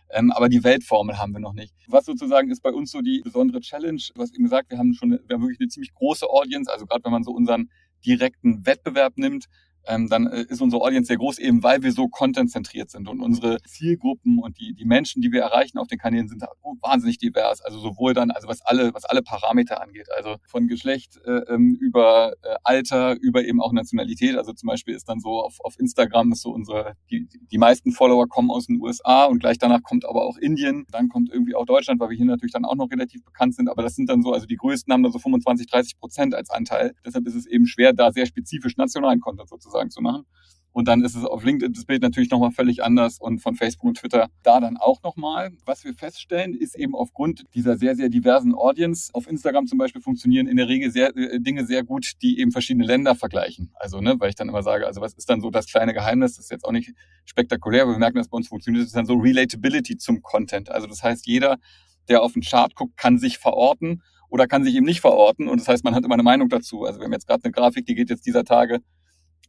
ähm, 0.10 0.32
aber 0.32 0.50
die 0.50 0.64
Weltformel 0.96 1.18
haben 1.18 1.34
wir 1.34 1.40
noch 1.40 1.54
nicht. 1.54 1.74
Was 1.88 2.06
sozusagen 2.06 2.50
ist 2.50 2.62
bei 2.62 2.72
uns 2.72 2.92
so 2.92 3.02
die 3.02 3.22
besondere 3.22 3.60
Challenge. 3.60 4.02
Du 4.14 4.22
hast 4.22 4.34
eben 4.34 4.44
gesagt, 4.44 4.72
wir 4.72 4.78
haben 4.78 4.94
schon, 4.94 5.12
wir 5.12 5.34
haben 5.34 5.42
wirklich 5.42 5.60
eine 5.60 5.68
ziemlich 5.68 5.94
große 5.94 6.28
Audience. 6.30 6.72
Also 6.72 6.86
gerade 6.86 7.04
wenn 7.04 7.12
man 7.12 7.24
so 7.24 7.32
unseren 7.32 7.70
direkten 8.06 8.66
Wettbewerb 8.66 9.18
nimmt, 9.18 9.46
ähm, 9.88 10.10
dann 10.10 10.28
äh, 10.28 10.46
ist 10.48 10.62
unsere 10.62 10.82
Audience 10.82 11.08
sehr 11.08 11.18
groß, 11.18 11.40
eben 11.40 11.64
weil 11.64 11.84
wir 11.84 11.92
so 11.92 12.08
contentzentriert 12.08 12.90
sind. 12.90 13.08
Und 13.08 13.22
unsere 13.22 13.62
Zielgruppen 13.64 14.40
und 14.40 14.60
die, 14.60 14.74
die 14.74 14.86
Menschen, 14.86 15.22
die 15.22 15.32
wir 15.32 15.42
erreichen 15.42 15.78
auf 15.78 15.88
den 15.88 16.00
Kanälen, 16.00 16.28
sind 16.28 16.44
wahnsinnig 16.82 17.18
divers. 17.18 17.62
Also 17.62 17.80
sowohl 17.80 18.14
dann, 18.14 18.32
also 18.32 18.48
was 18.48 18.62
alle, 18.62 18.94
was 18.94 19.06
alle 19.06 19.22
Parameter 19.22 19.82
angeht. 19.82 20.08
Also 20.16 20.36
von 20.46 20.68
Geschlecht 20.68 21.20
äh, 21.26 21.54
ähm, 21.54 21.78
über 21.80 22.34
äh, 22.44 22.56
Alter, 22.64 23.16
über 23.20 23.44
eben 23.44 23.62
auch 23.62 23.72
Nationalität. 23.74 24.38
Also 24.38 24.54
zum 24.54 24.68
Beispiel 24.68 24.96
ist 24.96 25.08
dann 25.10 25.20
so 25.20 25.42
auf, 25.42 25.58
auf 25.60 25.80
Instagram 25.80 26.32
ist 26.32 26.42
so 26.42 26.52
unsere, 26.52 26.96
die, 27.10 27.28
die 27.52 27.58
meisten 27.58 27.92
Follower 27.92 28.28
kommen 28.28 28.52
aus 28.52 28.68
den 28.68 28.80
USA 28.82 29.26
und 29.26 29.40
gleich 29.40 29.58
danach 29.58 29.84
kommt 29.84 30.06
aber 30.06 30.24
auch 30.26 30.38
Indien. 30.38 30.86
Dann 30.92 31.10
kommt 31.10 31.30
irgendwie 31.32 31.56
auch 31.56 31.66
Deutschland, 31.66 32.00
weil 32.00 32.10
wir 32.10 32.18
hier 32.18 32.26
natürlich 32.26 32.54
dann 32.54 32.66
auch 32.66 32.76
noch 32.76 32.90
relativ 32.92 33.24
bekannt 33.24 33.56
sind. 33.56 33.70
Aber 33.70 33.84
das 33.84 33.96
sind 33.96 34.10
dann 34.10 34.22
so, 34.22 34.34
also 34.34 34.46
die 34.46 34.58
größten 34.58 34.92
haben 34.92 35.04
da 35.04 35.12
so 35.12 35.20
25, 35.20 35.68
30 35.68 36.00
Prozent 36.00 36.36
als 36.36 36.50
Anteil. 36.50 36.94
Deshalb 37.06 37.26
ist 37.28 37.36
es 37.36 37.46
eben 37.46 37.66
schwer, 37.66 37.94
da 37.94 38.12
sehr 38.12 38.26
spezifisch 38.26 38.78
nationalen 38.78 39.20
Content 39.20 39.50
sozusagen 39.50 39.75
sozusagen 39.76 39.92
zu 39.92 40.02
machen. 40.02 40.26
Und 40.72 40.90
dann 40.90 41.06
ist 41.06 41.16
es 41.16 41.24
auf 41.24 41.46
LinkedIn 41.46 41.72
das 41.72 41.86
Bild 41.86 42.02
natürlich 42.02 42.30
nochmal 42.30 42.52
völlig 42.52 42.84
anders 42.84 43.18
und 43.18 43.40
von 43.40 43.56
Facebook 43.56 43.88
und 43.88 43.98
Twitter 43.98 44.28
da 44.44 44.60
dann 44.60 44.76
auch 44.76 45.02
nochmal. 45.04 45.54
Was 45.66 45.86
wir 45.86 45.94
feststellen, 45.94 46.54
ist 46.54 46.76
eben 46.76 46.94
aufgrund 46.96 47.46
dieser 47.54 47.78
sehr, 47.78 47.96
sehr 47.96 48.10
diversen 48.10 48.54
Audience, 48.54 49.10
auf 49.14 49.26
Instagram 49.26 49.68
zum 49.68 49.78
Beispiel 49.78 50.02
funktionieren 50.02 50.48
in 50.48 50.58
der 50.58 50.68
Regel 50.68 50.92
sehr, 50.92 51.16
äh, 51.16 51.40
Dinge 51.40 51.66
sehr 51.66 51.86
gut, 51.86 52.16
die 52.22 52.42
eben 52.42 52.52
verschiedene 52.52 52.86
Länder 52.86 53.16
vergleichen. 53.16 53.72
Also, 53.76 54.02
ne, 54.02 54.16
weil 54.20 54.28
ich 54.28 54.36
dann 54.36 54.50
immer 54.50 54.64
sage, 54.64 54.86
also 54.86 55.00
was 55.00 55.14
ist 55.14 55.30
dann 55.30 55.40
so 55.40 55.50
das 55.50 55.68
kleine 55.68 55.94
Geheimnis? 55.94 56.36
Das 56.36 56.46
ist 56.46 56.52
jetzt 56.52 56.66
auch 56.66 56.74
nicht 56.74 56.92
spektakulär, 57.24 57.84
aber 57.84 57.94
wir 57.94 58.00
merken, 58.00 58.18
dass 58.18 58.28
bei 58.28 58.36
uns 58.36 58.50
funktioniert. 58.50 58.82
Das 58.82 58.88
ist 58.88 58.98
dann 58.98 59.06
so 59.06 59.16
Relatability 59.16 59.96
zum 59.96 60.22
Content. 60.22 60.70
Also 60.70 60.88
das 60.88 61.02
heißt, 61.04 61.26
jeder, 61.26 61.56
der 62.10 62.22
auf 62.22 62.34
den 62.34 62.42
Chart 62.42 62.76
guckt, 62.76 62.98
kann 62.98 63.18
sich 63.18 63.38
verorten 63.38 64.04
oder 64.28 64.46
kann 64.46 64.66
sich 64.66 64.76
eben 64.76 64.86
nicht 64.86 65.00
verorten. 65.00 65.48
Und 65.48 65.62
das 65.62 65.70
heißt, 65.70 65.86
man 65.86 65.96
hat 65.96 66.04
immer 66.04 66.16
eine 66.16 66.24
Meinung 66.24 66.50
dazu. 66.50 66.84
Also 66.84 67.00
wir 67.00 67.06
haben 67.06 67.14
jetzt 67.14 67.28
gerade 67.28 67.46
eine 67.46 67.54
Grafik, 67.54 67.86
die 67.86 67.96
geht 67.96 68.10
jetzt 68.10 68.26
dieser 68.26 68.44
Tage 68.44 68.82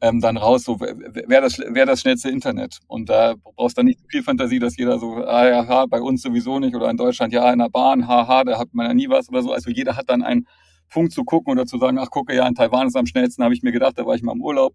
ähm, 0.00 0.20
dann 0.20 0.36
raus, 0.36 0.64
so 0.64 0.78
wer 0.80 1.40
das, 1.40 1.58
wer 1.58 1.86
das 1.86 2.00
schnellste 2.00 2.30
Internet. 2.30 2.78
Und 2.86 3.08
da 3.08 3.34
brauchst 3.56 3.78
du 3.78 3.82
nicht 3.82 4.00
viel 4.08 4.22
Fantasie, 4.22 4.58
dass 4.58 4.76
jeder 4.76 4.98
so, 4.98 5.16
ah 5.24 5.46
ja, 5.46 5.66
ha, 5.66 5.86
bei 5.86 6.00
uns 6.00 6.22
sowieso 6.22 6.58
nicht 6.58 6.74
oder 6.74 6.90
in 6.90 6.96
Deutschland, 6.96 7.32
ja, 7.32 7.50
in 7.52 7.58
der 7.58 7.70
Bahn, 7.70 8.06
haha, 8.06 8.44
da 8.44 8.58
hat 8.58 8.68
man 8.72 8.86
ja 8.86 8.94
nie 8.94 9.08
was 9.08 9.28
oder 9.28 9.42
so. 9.42 9.52
Also 9.52 9.70
jeder 9.70 9.96
hat 9.96 10.10
dann 10.10 10.22
einen 10.22 10.46
Punkt 10.90 11.12
zu 11.12 11.24
gucken 11.24 11.52
oder 11.52 11.66
zu 11.66 11.78
sagen, 11.78 11.98
ach 11.98 12.10
gucke, 12.10 12.34
ja, 12.34 12.46
in 12.46 12.54
Taiwan 12.54 12.86
ist 12.86 12.96
am 12.96 13.06
schnellsten, 13.06 13.42
habe 13.42 13.54
ich 13.54 13.62
mir 13.62 13.72
gedacht, 13.72 13.98
da 13.98 14.06
war 14.06 14.14
ich 14.14 14.22
mal 14.22 14.32
im 14.32 14.42
Urlaub 14.42 14.74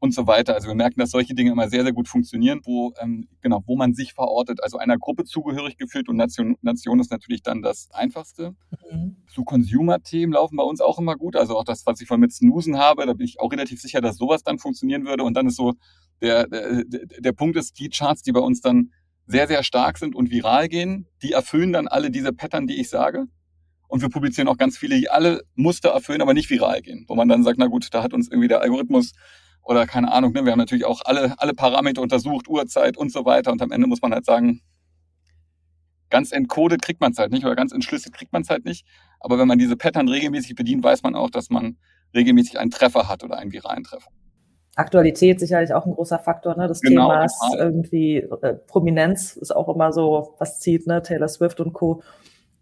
und 0.00 0.14
so 0.14 0.26
weiter. 0.26 0.54
Also 0.54 0.68
wir 0.68 0.74
merken, 0.74 0.98
dass 0.98 1.10
solche 1.10 1.34
Dinge 1.34 1.52
immer 1.52 1.68
sehr, 1.68 1.82
sehr 1.82 1.92
gut 1.92 2.08
funktionieren, 2.08 2.60
wo, 2.64 2.92
ähm, 3.00 3.28
genau, 3.42 3.62
wo 3.66 3.76
man 3.76 3.92
sich 3.92 4.14
verortet, 4.14 4.62
also 4.62 4.78
einer 4.78 4.98
Gruppe 4.98 5.24
zugehörig 5.24 5.76
gefühlt 5.76 6.08
und 6.08 6.16
Nation, 6.16 6.56
Nation 6.62 6.98
ist 7.00 7.10
natürlich 7.10 7.42
dann 7.42 7.60
das 7.60 7.90
Einfachste. 7.92 8.54
Mhm. 8.90 9.16
So 9.28 9.44
Consumer-Themen 9.44 10.32
laufen 10.32 10.56
bei 10.56 10.64
uns 10.64 10.80
auch 10.80 10.98
immer 10.98 11.16
gut. 11.16 11.36
Also 11.36 11.56
auch 11.56 11.64
das, 11.64 11.84
was 11.84 12.00
ich 12.00 12.08
von 12.08 12.18
mit 12.18 12.32
Snoosen 12.32 12.78
habe, 12.78 13.04
da 13.04 13.12
bin 13.12 13.26
ich 13.26 13.40
auch 13.40 13.52
relativ 13.52 13.80
sicher, 13.80 14.00
dass 14.00 14.16
sowas 14.16 14.42
dann 14.42 14.58
funktionieren 14.58 15.04
würde. 15.04 15.22
Und 15.22 15.34
dann 15.34 15.46
ist 15.46 15.56
so, 15.56 15.74
der, 16.22 16.46
der, 16.48 16.82
der 16.84 17.32
Punkt 17.32 17.56
ist, 17.56 17.78
die 17.78 17.90
Charts, 17.90 18.22
die 18.22 18.32
bei 18.32 18.40
uns 18.40 18.62
dann 18.62 18.92
sehr, 19.26 19.46
sehr 19.48 19.62
stark 19.62 19.98
sind 19.98 20.14
und 20.14 20.30
viral 20.30 20.68
gehen, 20.68 21.06
die 21.22 21.32
erfüllen 21.32 21.72
dann 21.74 21.88
alle 21.88 22.10
diese 22.10 22.32
Pattern, 22.32 22.66
die 22.66 22.80
ich 22.80 22.88
sage. 22.88 23.26
Und 23.86 24.00
wir 24.00 24.08
publizieren 24.08 24.48
auch 24.48 24.56
ganz 24.56 24.78
viele, 24.78 24.96
die 24.96 25.10
alle 25.10 25.42
Muster 25.56 25.90
erfüllen, 25.90 26.22
aber 26.22 26.32
nicht 26.32 26.48
viral 26.48 26.80
gehen. 26.80 27.04
Wo 27.06 27.14
man 27.16 27.28
dann 27.28 27.42
sagt, 27.44 27.58
na 27.58 27.66
gut, 27.66 27.88
da 27.92 28.02
hat 28.02 28.14
uns 28.14 28.28
irgendwie 28.28 28.48
der 28.48 28.62
Algorithmus 28.62 29.12
oder 29.62 29.86
keine 29.86 30.12
Ahnung, 30.12 30.32
ne, 30.32 30.44
wir 30.44 30.52
haben 30.52 30.58
natürlich 30.58 30.84
auch 30.84 31.02
alle, 31.04 31.34
alle 31.38 31.54
Parameter 31.54 32.02
untersucht, 32.02 32.48
Uhrzeit 32.48 32.96
und 32.96 33.12
so 33.12 33.24
weiter. 33.24 33.52
Und 33.52 33.62
am 33.62 33.70
Ende 33.70 33.86
muss 33.86 34.02
man 34.02 34.12
halt 34.12 34.24
sagen, 34.24 34.62
ganz 36.10 36.32
entcodet 36.32 36.82
kriegt 36.82 37.00
man 37.00 37.12
es 37.12 37.18
halt 37.18 37.32
nicht 37.32 37.44
oder 37.44 37.54
ganz 37.54 37.72
entschlüsselt 37.72 38.14
kriegt 38.14 38.32
man 38.32 38.42
es 38.42 38.50
halt 38.50 38.64
nicht. 38.64 38.86
Aber 39.20 39.38
wenn 39.38 39.48
man 39.48 39.58
diese 39.58 39.76
Pattern 39.76 40.08
regelmäßig 40.08 40.54
bedient, 40.54 40.82
weiß 40.82 41.02
man 41.02 41.14
auch, 41.14 41.30
dass 41.30 41.50
man 41.50 41.76
regelmäßig 42.14 42.58
einen 42.58 42.70
Treffer 42.70 43.08
hat 43.08 43.22
oder 43.22 43.36
einen 43.36 43.52
viralen 43.52 43.84
Treffer. 43.84 44.10
Aktualität 44.76 45.40
sicherlich 45.40 45.72
auch 45.74 45.84
ein 45.84 45.92
großer 45.92 46.18
Faktor, 46.18 46.56
ne? 46.56 46.68
Das 46.68 46.80
genau, 46.80 47.08
Thema 47.08 47.24
ist 47.24 47.40
irgendwie 47.58 48.16
äh, 48.16 48.54
Prominenz 48.54 49.36
ist 49.36 49.54
auch 49.54 49.68
immer 49.68 49.92
so, 49.92 50.34
was 50.38 50.60
zieht, 50.60 50.86
ne? 50.86 51.02
Taylor 51.02 51.28
Swift 51.28 51.60
und 51.60 51.72
Co. 51.72 52.02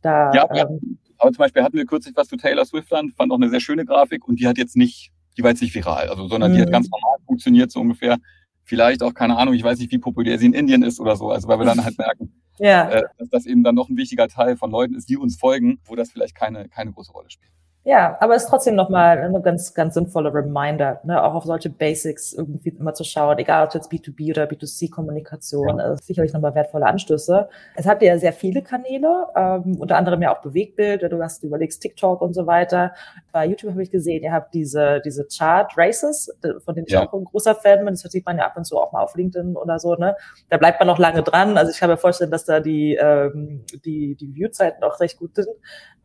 Da, 0.02 0.32
ja, 0.32 0.48
ähm, 0.54 0.98
aber 1.18 1.32
zum 1.32 1.38
Beispiel 1.38 1.62
hatten 1.62 1.76
wir 1.76 1.84
kürzlich 1.84 2.16
was 2.16 2.28
zu 2.28 2.36
Taylor 2.36 2.64
Swift 2.64 2.92
an, 2.92 3.12
fand 3.16 3.30
auch 3.30 3.36
eine 3.36 3.50
sehr 3.50 3.60
schöne 3.60 3.84
Grafik 3.84 4.26
und 4.26 4.40
die 4.40 4.46
hat 4.48 4.58
jetzt 4.58 4.76
nicht 4.76 5.12
die 5.38 5.44
war 5.44 5.50
jetzt 5.50 5.62
nicht 5.62 5.74
viral, 5.74 6.08
also, 6.08 6.26
sondern 6.26 6.50
mhm. 6.50 6.56
die 6.56 6.60
hat 6.62 6.68
mhm. 6.68 6.72
ganz 6.72 6.90
normal 6.90 7.16
funktioniert, 7.24 7.70
so 7.70 7.80
ungefähr. 7.80 8.18
Vielleicht 8.64 9.02
auch, 9.02 9.14
keine 9.14 9.38
Ahnung, 9.38 9.54
ich 9.54 9.62
weiß 9.62 9.78
nicht, 9.78 9.90
wie 9.92 9.98
populär 9.98 10.38
sie 10.38 10.46
in 10.46 10.52
Indien 10.52 10.82
ist 10.82 11.00
oder 11.00 11.16
so, 11.16 11.30
also 11.30 11.48
weil 11.48 11.58
wir 11.58 11.64
dann 11.64 11.82
halt 11.82 11.96
merken, 11.98 12.34
ja. 12.58 12.90
äh, 12.90 13.02
dass 13.18 13.30
das 13.30 13.46
eben 13.46 13.62
dann 13.62 13.76
noch 13.76 13.88
ein 13.88 13.96
wichtiger 13.96 14.28
Teil 14.28 14.56
von 14.56 14.70
Leuten 14.70 14.94
ist, 14.94 15.08
die 15.08 15.16
uns 15.16 15.36
folgen, 15.36 15.78
wo 15.84 15.94
das 15.94 16.10
vielleicht 16.10 16.34
keine, 16.34 16.68
keine 16.68 16.92
große 16.92 17.12
Rolle 17.12 17.30
spielt. 17.30 17.52
Ja, 17.84 18.18
aber 18.20 18.34
es 18.34 18.42
ist 18.42 18.50
trotzdem 18.50 18.74
nochmal 18.74 19.18
eine 19.18 19.40
ganz, 19.40 19.72
ganz 19.72 19.94
sinnvolle 19.94 20.34
Reminder, 20.34 21.00
ne, 21.04 21.22
auch 21.22 21.34
auf 21.34 21.44
solche 21.44 21.70
Basics 21.70 22.34
irgendwie 22.34 22.68
immer 22.70 22.92
zu 22.92 23.02
schauen, 23.02 23.38
egal 23.38 23.66
ob 23.66 23.72
jetzt 23.72 23.90
B2B 23.90 24.32
oder 24.32 24.44
B2C-Kommunikation, 24.44 25.78
ja. 25.78 25.84
also 25.84 26.04
sicherlich 26.04 26.34
nochmal 26.34 26.54
wertvolle 26.54 26.84
Anstöße. 26.86 27.48
Es 27.76 27.86
hat 27.86 28.02
ja 28.02 28.18
sehr 28.18 28.34
viele 28.34 28.60
Kanäle, 28.60 29.28
ähm, 29.34 29.76
unter 29.78 29.96
anderem 29.96 30.20
ja 30.20 30.36
auch 30.36 30.42
Bewegtbild, 30.42 31.02
du 31.02 31.22
hast 31.22 31.42
du 31.42 31.46
überlegst 31.46 31.80
TikTok 31.80 32.20
und 32.20 32.34
so 32.34 32.46
weiter. 32.46 32.92
Bei 33.32 33.46
YouTube 33.46 33.70
habe 33.70 33.82
ich 33.82 33.90
gesehen, 33.90 34.22
ihr 34.22 34.32
habt 34.32 34.52
diese, 34.52 35.00
diese 35.02 35.26
Chart 35.26 35.72
Races, 35.76 36.36
von 36.64 36.74
denen 36.74 36.88
ich 36.88 36.92
ja. 36.92 37.08
auch 37.08 37.12
ein 37.14 37.24
großer 37.24 37.54
Fan 37.54 37.84
bin, 37.84 37.94
das 37.94 38.02
sieht 38.02 38.26
man 38.26 38.36
ja 38.36 38.44
ab 38.44 38.56
und 38.56 38.64
zu 38.64 38.76
auch 38.76 38.92
mal 38.92 39.02
auf 39.02 39.14
LinkedIn 39.16 39.56
oder 39.56 39.78
so, 39.78 39.94
ne? 39.94 40.14
Da 40.50 40.56
bleibt 40.58 40.80
man 40.80 40.88
noch 40.88 40.98
lange 40.98 41.22
dran. 41.22 41.56
Also 41.56 41.70
ich 41.72 41.78
kann 41.78 41.88
mir 41.88 41.96
vorstellen, 41.96 42.30
dass 42.30 42.44
da 42.44 42.60
die, 42.60 42.96
ähm, 42.96 43.64
die, 43.84 44.14
die 44.14 44.34
Viewzeiten 44.34 44.82
auch 44.82 45.00
recht 45.00 45.18
gut 45.18 45.36
sind. 45.36 45.48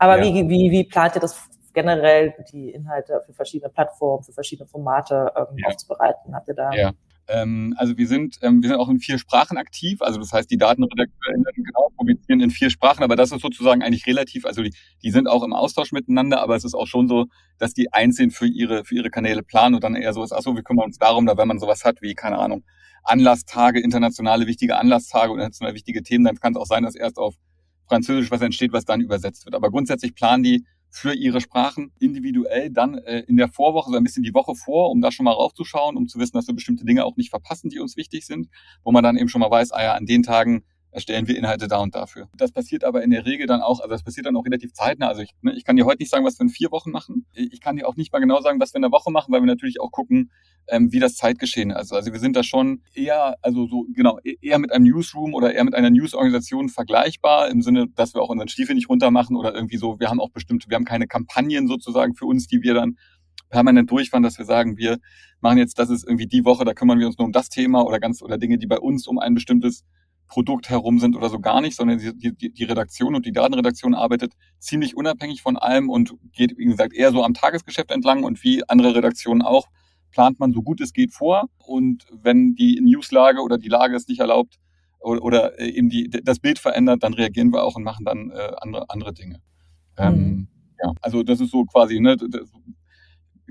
Aber 0.04 0.22
ja. 0.22 0.34
wie, 0.34 0.50
wie, 0.50 0.70
wie 0.70 0.84
plant 0.84 1.16
ihr 1.16 1.22
das 1.22 1.50
generell 1.74 2.34
die 2.52 2.72
Inhalte 2.72 3.22
für 3.26 3.32
verschiedene 3.32 3.70
Plattformen, 3.70 4.22
für 4.22 4.34
verschiedene 4.34 4.68
Formate 4.68 5.32
ähm, 5.34 5.58
ja. 5.58 5.68
aufzubereiten? 5.68 6.36
Habt 6.36 6.50
ihr 6.50 6.56
da? 6.56 6.74
Ja. 6.74 6.92
Ähm, 7.30 7.74
also 7.78 7.98
wir 7.98 8.06
sind, 8.06 8.38
ähm, 8.42 8.62
wir 8.62 8.68
sind 8.68 8.80
auch 8.80 8.90
in 8.90 9.00
vier 9.00 9.18
Sprachen 9.18 9.58
aktiv. 9.58 10.02
Also 10.02 10.20
das 10.20 10.34
heißt, 10.34 10.52
die 10.52 10.58
Datenredakteurinnen 10.58 11.46
genau 11.56 11.90
publizieren 11.96 12.42
in 12.42 12.50
vier 12.50 12.70
Sprachen, 12.70 13.02
aber 13.02 13.16
das 13.16 13.32
ist 13.32 13.42
sozusagen 13.42 13.82
eigentlich 13.82 14.06
relativ. 14.06 14.46
Also 14.46 14.62
die, 14.62 14.74
die 15.02 15.12
sind 15.12 15.28
auch 15.30 15.42
im 15.42 15.54
Austausch 15.54 15.94
miteinander, 15.94 16.42
aber 16.42 16.58
es 16.58 16.66
ist 16.66 16.74
auch 16.74 16.88
schon 16.88 17.08
so, 17.08 17.28
dass 17.60 17.74
die 17.74 17.94
einzeln 17.94 18.32
für 18.32 18.46
ihre 18.46 18.84
für 18.84 18.96
ihre 18.96 19.10
Kanäle 19.10 19.42
planen 19.42 19.76
und 19.76 19.86
dann 19.86 19.96
eher 19.96 20.12
so 20.12 20.22
ist. 20.22 20.34
Achso, 20.34 20.54
wir 20.54 20.64
kümmern 20.64 20.88
uns 20.88 20.98
darum, 20.98 21.26
da 21.26 21.38
wenn 21.38 21.48
man 21.48 21.60
sowas 21.60 21.86
hat 21.86 22.02
wie 22.02 22.14
keine 22.14 22.40
Ahnung 22.40 22.66
Anlasstage, 23.06 23.80
internationale 23.80 24.48
wichtige 24.48 24.76
Anlasstage 24.76 25.32
oder 25.32 25.44
internationale 25.44 25.76
wichtige 25.76 26.04
Themen, 26.04 26.26
dann 26.26 26.36
kann 26.36 26.54
es 26.54 26.60
auch 26.60 26.66
sein, 26.66 26.84
dass 26.84 26.96
erst 26.96 27.18
auf 27.18 27.36
Französisch 27.88 28.32
was 28.32 28.42
entsteht, 28.42 28.74
was 28.74 28.86
dann 28.86 29.02
übersetzt 29.02 29.46
wird. 29.46 29.56
Aber 29.56 29.70
grundsätzlich 29.70 30.16
planen 30.16 30.44
die 30.44 30.66
für 30.90 31.14
ihre 31.14 31.42
Sprachen 31.42 31.92
individuell 32.00 32.70
dann 32.70 33.00
äh, 33.00 33.22
in 33.22 33.36
der 33.36 33.48
Vorwoche, 33.48 33.90
so 33.90 33.98
ein 33.98 34.04
bisschen 34.04 34.22
die 34.22 34.34
Woche 34.34 34.54
vor, 34.54 34.92
um 34.92 35.02
da 35.02 35.12
schon 35.12 35.24
mal 35.24 35.32
raufzuschauen, 35.32 35.98
um 35.98 36.08
zu 36.08 36.20
wissen, 36.20 36.34
dass 36.34 36.48
wir 36.48 36.54
bestimmte 36.54 36.86
Dinge 36.86 37.04
auch 37.04 37.18
nicht 37.18 37.32
verpassen, 37.32 37.70
die 37.70 37.80
uns 37.80 37.98
wichtig 37.98 38.28
sind, 38.28 38.48
wo 38.84 38.92
man 38.92 39.04
dann 39.04 39.18
eben 39.18 39.28
schon 39.28 39.42
mal 39.42 39.50
weiß, 39.50 39.72
ah 39.72 39.82
ja, 39.82 39.94
an 39.96 40.06
den 40.06 40.22
Tagen 40.22 40.64
erstellen 40.94 41.28
wir 41.28 41.38
Inhalte 41.38 41.68
da 41.68 41.80
und 41.80 41.96
dafür. 41.96 42.30
Das 42.38 42.52
passiert 42.52 42.84
aber 42.84 43.04
in 43.04 43.12
der 43.12 43.26
Regel 43.26 43.48
dann 43.48 43.62
auch, 43.62 43.80
also 43.80 43.90
das 43.90 44.04
passiert 44.04 44.26
dann 44.26 44.36
auch 44.36 44.46
relativ 44.46 44.74
zeitnah. 44.74 45.08
Also 45.08 45.22
ich, 45.22 45.32
ne, 45.42 45.54
ich 45.54 45.64
kann 45.64 45.76
dir 45.76 45.86
heute 45.86 46.02
nicht 46.02 46.10
sagen, 46.10 46.26
was 46.26 46.40
wir 46.40 46.44
in 46.44 46.50
vier 46.50 46.72
Wochen 46.72 46.92
machen. 46.92 47.26
Ich 47.34 47.62
kann 47.62 47.76
dir 47.76 47.88
auch 47.88 47.96
nicht 47.96 48.14
mal 48.14 48.20
genau 48.20 48.42
sagen, 48.42 48.60
was 48.60 48.74
wir 48.74 48.78
in 48.78 48.84
der 48.84 48.92
Woche 48.92 49.12
machen, 49.12 49.34
weil 49.34 49.42
wir 49.42 49.48
natürlich 49.48 49.82
auch 49.82 49.92
gucken, 49.92 50.32
ähm, 50.68 50.92
wie 50.92 51.00
das 51.00 51.16
Zeitgeschehen 51.16 51.72
ist. 51.72 51.78
Also, 51.78 51.96
also 51.96 52.14
wir 52.14 52.20
sind 52.20 52.36
da 52.36 52.44
schon 52.44 52.82
eher, 52.94 53.36
also 53.42 53.68
so 53.68 53.86
genau, 53.94 54.20
e-, 54.24 54.38
eher 54.42 54.60
mit 54.60 54.72
einem 54.72 54.86
Newsroom 54.86 55.34
oder 55.34 55.54
eher 55.54 55.64
mit 55.64 55.76
einer 55.76 55.90
Newsorganisation 55.90 56.70
vergleichbar, 56.70 57.50
im 57.50 57.62
Sinne, 57.62 57.88
dass 57.96 58.14
wir 58.14 58.22
auch 58.22 58.30
unseren 58.30 58.48
Stiefel 58.48 58.76
nicht 58.76 58.90
runtermachen 58.90 59.36
oder 59.36 59.54
irgendwie 59.54 59.78
so, 59.78 60.00
wir 60.00 60.10
haben 60.10 60.22
auch 60.22 60.30
bestimmte, 60.30 60.70
wir 60.70 60.76
haben 60.76 60.86
keine 60.86 61.08
Kampagnen 61.08 61.68
sozusagen 61.68 62.16
für 62.16 62.26
uns, 62.26 62.48
die 62.48 62.62
wir 62.62 62.74
dann 62.74 62.98
permanent 63.50 63.92
durchfahren, 63.92 64.24
dass 64.24 64.38
wir 64.38 64.46
sagen, 64.46 64.78
wir 64.78 64.98
machen 65.42 65.58
jetzt, 65.58 65.78
das 65.78 65.90
ist 65.90 66.06
irgendwie 66.06 66.28
die 66.28 66.46
Woche, 66.46 66.66
da 66.66 66.74
kümmern 66.74 67.00
wir 67.00 67.08
uns 67.08 67.18
nur 67.18 67.26
um 67.26 67.32
das 67.32 67.50
Thema 67.50 67.86
oder 67.86 68.00
ganz 68.00 68.22
oder 68.22 68.38
Dinge, 68.38 68.58
die 68.58 68.68
bei 68.68 68.80
uns 68.80 69.08
um 69.08 69.20
ein 69.20 69.36
bestimmtes 69.36 69.84
Produkt 70.28 70.70
herum 70.70 71.00
sind 71.00 71.16
oder 71.16 71.30
so 71.30 71.40
gar 71.40 71.62
nicht, 71.62 71.76
sondern 71.76 72.00
die, 72.00 72.34
die, 72.36 72.52
die 72.52 72.64
Redaktion 72.64 73.16
und 73.16 73.26
die 73.26 73.32
Datenredaktion 73.32 73.94
arbeitet 73.94 74.34
ziemlich 74.60 74.98
unabhängig 74.98 75.42
von 75.42 75.58
allem 75.58 75.90
und 75.90 76.16
geht, 76.32 76.58
wie 76.58 76.66
gesagt, 76.66 76.94
eher 76.94 77.12
so 77.12 77.24
am 77.24 77.34
Tagesgeschäft 77.34 77.92
entlang 77.92 78.24
und 78.24 78.44
wie 78.44 78.68
andere 78.68 78.96
Redaktionen 78.96 79.42
auch, 79.42 79.68
plant 80.12 80.40
man 80.40 80.54
so 80.54 80.62
gut 80.62 80.82
es 80.82 80.94
geht 80.94 81.14
vor. 81.14 81.50
Und 81.58 82.06
wenn 82.12 82.56
die 82.56 82.80
Newslage 82.82 83.42
oder 83.42 83.58
die 83.58 83.70
Lage 83.70 83.96
es 83.96 84.08
nicht 84.08 84.20
erlaubt 84.20 84.60
oder, 85.00 85.22
oder 85.24 85.60
eben 85.60 85.90
die, 85.90 86.10
das 86.10 86.40
Bild 86.40 86.60
verändert, 86.60 87.04
dann 87.04 87.14
reagieren 87.14 87.52
wir 87.52 87.64
auch 87.64 87.76
und 87.76 87.84
machen 87.84 88.06
dann 88.06 88.32
äh, 88.32 88.52
andere, 88.62 88.90
andere 88.90 89.14
Dinge. 89.14 89.42
Ähm, 89.98 90.14
mhm. 90.14 90.20
Ähm, 90.20 90.48
ja, 90.84 90.94
also 91.02 91.24
das 91.24 91.40
ist 91.42 91.52
so 91.52 91.66
quasi 91.66 92.00
ne, 92.00 92.18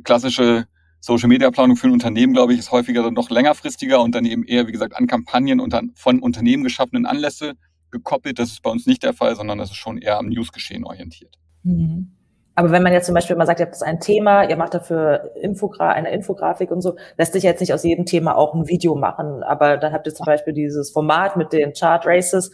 klassische 0.05 0.67
Social 1.05 1.29
Media 1.29 1.51
Planung 1.51 1.77
für 1.77 1.89
ein 1.89 1.93
Unternehmen, 1.93 2.33
glaube 2.33 2.53
ich, 2.53 2.61
ist 2.61 2.71
häufiger 2.71 3.11
noch 3.11 3.29
längerfristiger 3.29 4.01
und 4.01 4.15
dann 4.15 4.25
eben 4.25 4.45
eher, 4.45 4.69
wie 4.69 4.73
gesagt, 4.73 4.97
an 4.97 5.09
Kampagnen 5.09 5.59
und 5.59 5.73
dann 5.73 5.91
von 5.97 6.21
Unternehmen 6.21 6.63
geschaffenen 6.63 7.07
Anlässe 7.07 7.55
gekoppelt. 7.91 8.39
Das 8.39 8.51
ist 8.51 8.63
bei 8.63 8.71
uns 8.71 8.87
nicht 8.87 9.03
der 9.03 9.13
Fall, 9.13 9.35
sondern 9.35 9.59
das 9.59 9.71
ist 9.71 9.77
schon 9.77 9.99
eher 9.99 10.17
am 10.17 10.29
Newsgeschehen 10.29 10.85
orientiert. 10.85 11.41
Mhm. 11.65 12.13
Aber 12.55 12.71
wenn 12.71 12.85
man 12.85 12.93
jetzt 12.93 13.07
zum 13.07 13.17
Beispiel 13.17 13.35
mal 13.35 13.47
sagt, 13.47 13.59
ihr 13.59 13.67
habt 13.67 13.75
das 13.75 13.83
ein 13.83 13.99
Thema, 13.99 14.49
ihr 14.49 14.57
macht 14.57 14.75
dafür 14.75 15.33
Infogra 15.41 15.91
eine 15.91 16.13
Infografik 16.13 16.71
und 16.71 16.83
so, 16.83 16.95
lässt 17.19 17.33
sich 17.33 17.43
jetzt 17.43 17.61
nicht 17.61 17.75
aus 17.75 17.83
jedem 17.83 18.05
Thema 18.05 18.37
auch 18.37 18.55
ein 18.55 18.69
Video 18.69 18.95
machen. 18.95 19.43
Aber 19.43 19.79
dann 19.79 19.93
habt 19.93 20.07
ihr 20.07 20.15
zum 20.15 20.27
Beispiel 20.27 20.53
dieses 20.53 20.93
Format 20.93 21.37
mit 21.37 21.53
den 21.53 21.73
Chart 21.73 22.07
Races 22.07 22.53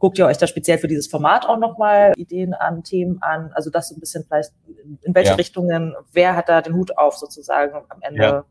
guckt 0.00 0.18
ihr 0.18 0.26
euch 0.26 0.38
da 0.38 0.48
speziell 0.48 0.78
für 0.78 0.88
dieses 0.88 1.06
Format 1.06 1.46
auch 1.46 1.58
nochmal 1.58 2.12
Ideen 2.16 2.54
an, 2.54 2.82
Themen 2.82 3.22
an? 3.22 3.52
Also 3.54 3.70
das 3.70 3.90
so 3.90 3.94
ein 3.94 4.00
bisschen 4.00 4.24
vielleicht, 4.24 4.50
in 5.02 5.14
welche 5.14 5.30
ja. 5.30 5.36
Richtungen, 5.36 5.94
wer 6.12 6.34
hat 6.34 6.48
da 6.48 6.60
den 6.62 6.74
Hut 6.74 6.98
auf 6.98 7.16
sozusagen 7.16 7.74
am 7.88 7.98
Ende? 8.00 8.22
Ja. 8.22 8.44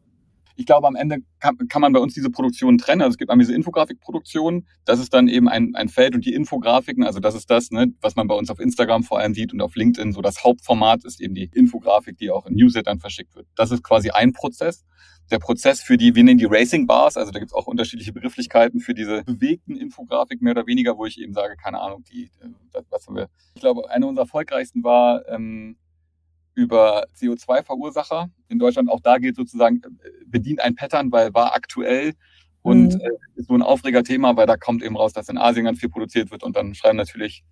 Ich 0.56 0.66
glaube, 0.66 0.88
am 0.88 0.96
Ende 0.96 1.20
kann, 1.40 1.58
kann 1.70 1.82
man 1.82 1.94
bei 1.94 2.00
uns 2.00 2.14
diese 2.14 2.30
Produktionen 2.30 2.78
trennen. 2.78 3.02
Also 3.02 3.12
es 3.14 3.18
gibt 3.18 3.32
einmal 3.32 3.46
diese 3.46 3.56
Infografikproduktion, 3.56 4.68
das 4.84 5.00
ist 5.00 5.14
dann 5.14 5.28
eben 5.30 5.48
ein, 5.48 5.74
ein 5.74 5.88
Feld 5.88 6.16
und 6.16 6.26
die 6.26 6.34
Infografiken, 6.34 7.04
also 7.06 7.22
das 7.22 7.34
ist 7.34 7.50
das, 7.50 7.72
ne, 7.72 7.94
was 8.02 8.18
man 8.18 8.28
bei 8.28 8.36
uns 8.36 8.50
auf 8.52 8.60
Instagram 8.60 9.04
vor 9.04 9.20
allem 9.20 9.34
sieht 9.34 9.54
und 9.54 9.62
auf 9.62 9.76
LinkedIn. 9.76 10.12
So 10.12 10.22
das 10.22 10.44
Hauptformat 10.44 11.06
ist 11.06 11.22
eben 11.22 11.34
die 11.34 11.50
Infografik, 11.54 12.18
die 12.18 12.30
auch 12.30 12.46
in 12.46 12.56
Newslettern 12.56 13.00
verschickt 13.00 13.36
wird. 13.36 13.48
Das 13.56 13.72
ist 13.72 13.84
quasi 13.84 14.10
ein 14.10 14.34
Prozess 14.34 14.86
der 15.32 15.40
Prozess 15.40 15.82
für 15.82 15.98
die, 15.98 16.16
wir 16.16 16.24
nennen 16.24 16.40
die 16.40 16.46
Racing 16.46 16.88
Bars, 16.88 17.18
also 17.18 17.32
da 17.32 17.40
gibt 17.40 17.52
es 17.52 17.56
auch 17.56 17.68
unterschiedliche 17.68 18.14
Begrifflichkeiten 18.14 18.80
für 18.80 18.94
diese 18.94 19.24
bewegten 19.24 19.76
Infografik 19.76 20.42
mehr 20.42 20.52
oder 20.52 20.68
weniger, 20.68 20.98
wo 20.98 21.06
ich 21.06 21.20
eben 21.20 21.34
sage, 21.34 21.56
keine 21.56 21.80
Ahnung, 21.80 22.04
die, 22.04 22.32
äh, 22.42 22.82
was 22.90 23.08
haben 23.08 23.16
wir. 23.16 23.30
Ich 23.56 23.62
glaube, 23.62 23.90
eine 23.90 24.08
unserer 24.08 24.26
erfolgreichsten 24.26 24.84
war 24.84 25.28
ähm, 25.28 25.78
über 26.56 27.06
CO2-Verursacher 27.18 28.30
in 28.48 28.60
Deutschland. 28.60 28.90
Auch 28.90 29.02
da 29.02 29.18
geht 29.18 29.36
sozusagen, 29.36 29.82
äh, 29.84 30.10
bedient 30.26 30.62
ein 30.62 30.76
Pattern, 30.76 31.12
weil 31.12 31.34
war 31.34 31.56
aktuell 31.56 32.14
und 32.62 32.96
mhm. 32.96 33.02
äh, 33.02 33.40
ist 33.40 33.48
so 33.48 33.54
ein 33.54 33.62
Aufregerthema, 33.62 34.36
weil 34.36 34.48
da 34.48 34.58
kommt 34.58 34.84
eben 34.84 34.98
raus, 34.98 35.14
dass 35.14 35.30
in 35.30 35.38
Asien 35.38 35.66
ganz 35.66 35.80
viel 35.80 35.90
produziert 35.90 36.32
wird 36.32 36.44
und 36.44 36.56
dann 36.56 36.74
schreiben 36.74 36.98
natürlich 36.98 37.44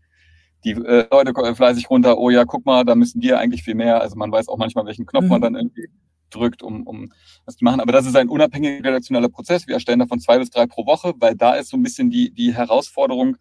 die 0.63 0.71
äh, 0.71 1.07
Leute 1.11 1.33
fleißig 1.55 1.89
runter, 1.89 2.17
oh 2.17 2.29
ja, 2.29 2.43
guck 2.43 2.65
mal, 2.65 2.83
da 2.83 2.95
müssen 2.95 3.21
die 3.21 3.27
ja 3.27 3.37
eigentlich 3.37 3.63
viel 3.63 3.75
mehr. 3.75 4.01
Also 4.01 4.15
man 4.15 4.31
weiß 4.31 4.49
auch 4.49 4.57
manchmal, 4.57 4.85
welchen 4.85 5.05
Knopf 5.05 5.25
mhm. 5.25 5.29
man 5.29 5.41
dann 5.41 5.55
irgendwie 5.55 5.87
drückt, 6.29 6.61
um, 6.61 6.85
um 6.85 7.11
das 7.45 7.57
zu 7.57 7.63
machen. 7.63 7.79
Aber 7.79 7.91
das 7.91 8.05
ist 8.05 8.15
ein 8.15 8.29
unabhängiger 8.29 8.83
redaktioneller 8.83 9.29
Prozess. 9.29 9.67
Wir 9.67 9.75
erstellen 9.75 9.99
davon 9.99 10.19
zwei 10.19 10.37
bis 10.39 10.49
drei 10.49 10.65
pro 10.65 10.85
Woche, 10.85 11.13
weil 11.19 11.35
da 11.35 11.55
ist 11.55 11.69
so 11.69 11.77
ein 11.77 11.83
bisschen 11.83 12.09
die, 12.09 12.33
die 12.33 12.53
Herausforderung, 12.53 13.37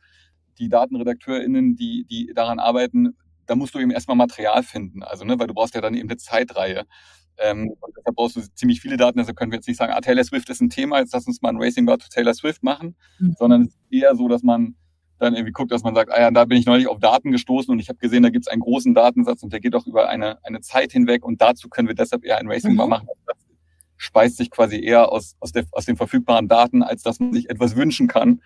die 0.58 0.68
DatenredakteurInnen, 0.68 1.76
die, 1.76 2.04
die 2.04 2.32
daran 2.34 2.58
arbeiten, 2.58 3.16
da 3.46 3.54
musst 3.54 3.74
du 3.74 3.78
eben 3.78 3.90
erstmal 3.90 4.16
Material 4.16 4.62
finden. 4.62 5.02
Also, 5.02 5.24
ne, 5.24 5.38
weil 5.38 5.46
du 5.46 5.54
brauchst 5.54 5.74
ja 5.74 5.80
dann 5.80 5.94
eben 5.94 6.08
eine 6.08 6.16
Zeitreihe. 6.16 6.84
Ähm, 7.38 7.74
und 7.80 7.94
deshalb 7.96 8.16
brauchst 8.16 8.36
du 8.36 8.40
ziemlich 8.54 8.80
viele 8.80 8.96
Daten. 8.96 9.18
Also 9.18 9.34
können 9.34 9.52
wir 9.52 9.56
jetzt 9.56 9.68
nicht 9.68 9.76
sagen, 9.76 9.92
ah, 9.92 10.00
Taylor 10.00 10.24
Swift 10.24 10.48
ist 10.48 10.60
ein 10.60 10.70
Thema, 10.70 10.98
jetzt 10.98 11.12
lass 11.12 11.26
uns 11.26 11.42
mal 11.42 11.50
ein 11.50 11.60
Racing 11.60 11.86
Bar 11.86 11.98
zu 11.98 12.08
Taylor 12.08 12.34
Swift 12.34 12.62
machen, 12.62 12.96
mhm. 13.18 13.34
sondern 13.38 13.62
es 13.62 13.68
ist 13.68 13.78
eher 13.90 14.16
so, 14.16 14.28
dass 14.28 14.42
man 14.42 14.74
dann 15.18 15.34
irgendwie 15.34 15.52
guckt, 15.52 15.72
dass 15.72 15.82
man 15.82 15.94
sagt, 15.94 16.12
ah 16.12 16.20
ja, 16.20 16.30
da 16.30 16.44
bin 16.44 16.58
ich 16.58 16.66
neulich 16.66 16.88
auf 16.88 16.98
Daten 16.98 17.32
gestoßen 17.32 17.72
und 17.72 17.78
ich 17.78 17.88
habe 17.88 17.98
gesehen, 17.98 18.22
da 18.22 18.30
gibt 18.30 18.46
es 18.46 18.48
einen 18.48 18.60
großen 18.60 18.94
Datensatz 18.94 19.42
und 19.42 19.52
der 19.52 19.60
geht 19.60 19.74
auch 19.74 19.86
über 19.86 20.08
eine, 20.08 20.44
eine 20.44 20.60
Zeit 20.60 20.92
hinweg 20.92 21.24
und 21.24 21.40
dazu 21.40 21.68
können 21.68 21.88
wir 21.88 21.94
deshalb 21.94 22.24
eher 22.24 22.38
ein 22.38 22.48
Racing 22.48 22.72
mhm. 22.72 22.88
machen. 22.88 23.08
Das 23.26 23.36
speist 23.96 24.36
sich 24.36 24.50
quasi 24.50 24.80
eher 24.80 25.10
aus, 25.10 25.36
aus, 25.40 25.52
der, 25.52 25.64
aus 25.72 25.86
den 25.86 25.96
verfügbaren 25.96 26.48
Daten, 26.48 26.82
als 26.82 27.02
dass 27.02 27.18
man 27.18 27.32
sich 27.32 27.48
etwas 27.48 27.76
wünschen 27.76 28.08
kann. 28.08 28.40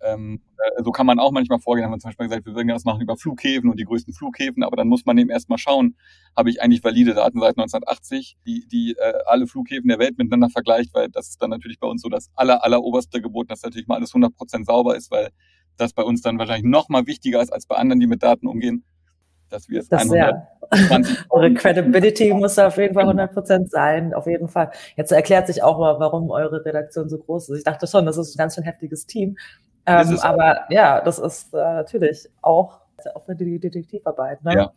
Ähm, 0.00 0.40
äh, 0.58 0.82
so 0.82 0.92
kann 0.92 1.06
man 1.06 1.18
auch 1.18 1.32
manchmal 1.32 1.58
vorgehen, 1.58 1.84
haben 1.84 1.92
wir 1.92 1.98
zum 1.98 2.10
Beispiel 2.10 2.28
gesagt, 2.28 2.46
wir 2.46 2.54
würden 2.54 2.68
das 2.68 2.84
machen 2.84 3.00
über 3.00 3.16
Flughäfen 3.16 3.68
und 3.68 3.78
die 3.80 3.84
größten 3.84 4.14
Flughäfen, 4.14 4.62
aber 4.62 4.76
dann 4.76 4.88
muss 4.88 5.04
man 5.06 5.18
eben 5.18 5.30
erstmal 5.30 5.58
schauen, 5.58 5.96
habe 6.36 6.50
ich 6.50 6.62
eigentlich 6.62 6.84
valide 6.84 7.14
Daten 7.14 7.40
seit 7.40 7.58
1980, 7.58 8.36
die, 8.46 8.66
die 8.68 8.94
äh, 8.96 9.12
alle 9.26 9.46
Flughäfen 9.46 9.88
der 9.88 9.98
Welt 9.98 10.16
miteinander 10.18 10.50
vergleicht, 10.50 10.94
weil 10.94 11.08
das 11.08 11.30
ist 11.30 11.42
dann 11.42 11.50
natürlich 11.50 11.80
bei 11.80 11.88
uns 11.88 12.02
so 12.02 12.08
das 12.08 12.30
aller, 12.36 12.64
aller 12.64 12.82
oberste 12.82 13.20
Gebot, 13.20 13.50
dass 13.50 13.62
natürlich 13.62 13.88
mal 13.88 13.96
alles 13.96 14.14
100% 14.14 14.64
sauber 14.64 14.96
ist, 14.96 15.10
weil 15.10 15.30
das 15.80 15.92
bei 15.92 16.02
uns 16.02 16.22
dann 16.22 16.38
wahrscheinlich 16.38 16.64
noch 16.64 16.88
mal 16.88 17.06
wichtiger 17.06 17.40
ist 17.42 17.52
als 17.52 17.66
bei 17.66 17.76
anderen, 17.76 18.00
die 18.00 18.06
mit 18.06 18.22
Daten 18.22 18.46
umgehen, 18.46 18.84
dass 19.48 19.68
wir 19.68 19.80
es 19.80 19.88
das 19.88 20.10
120 20.10 21.18
Eure 21.30 21.54
Credibility 21.54 22.32
muss 22.34 22.58
auf 22.58 22.76
jeden 22.76 22.94
Fall 22.94 23.04
100 23.04 23.32
Prozent 23.32 23.70
sein, 23.70 24.12
auf 24.12 24.26
jeden 24.26 24.48
Fall. 24.48 24.70
Jetzt 24.96 25.12
erklärt 25.12 25.46
sich 25.46 25.62
auch 25.62 25.78
mal, 25.78 25.98
warum 25.98 26.30
eure 26.30 26.64
Redaktion 26.64 27.08
so 27.08 27.18
groß 27.18 27.50
ist. 27.50 27.58
Ich 27.58 27.64
dachte 27.64 27.86
schon, 27.86 28.04
das 28.04 28.18
ist 28.18 28.34
ein 28.34 28.38
ganz 28.38 28.54
schön 28.54 28.64
heftiges 28.64 29.06
Team. 29.06 29.36
Ähm, 29.86 30.18
aber 30.20 30.66
ja, 30.68 31.00
das 31.00 31.18
ist 31.18 31.54
äh, 31.54 31.56
natürlich 31.56 32.28
auch, 32.42 32.80
auch 33.14 33.24
für 33.24 33.34
die 33.34 33.58
Detektivarbeit. 33.58 34.44
Ne? 34.44 34.54
Ja. 34.54 34.72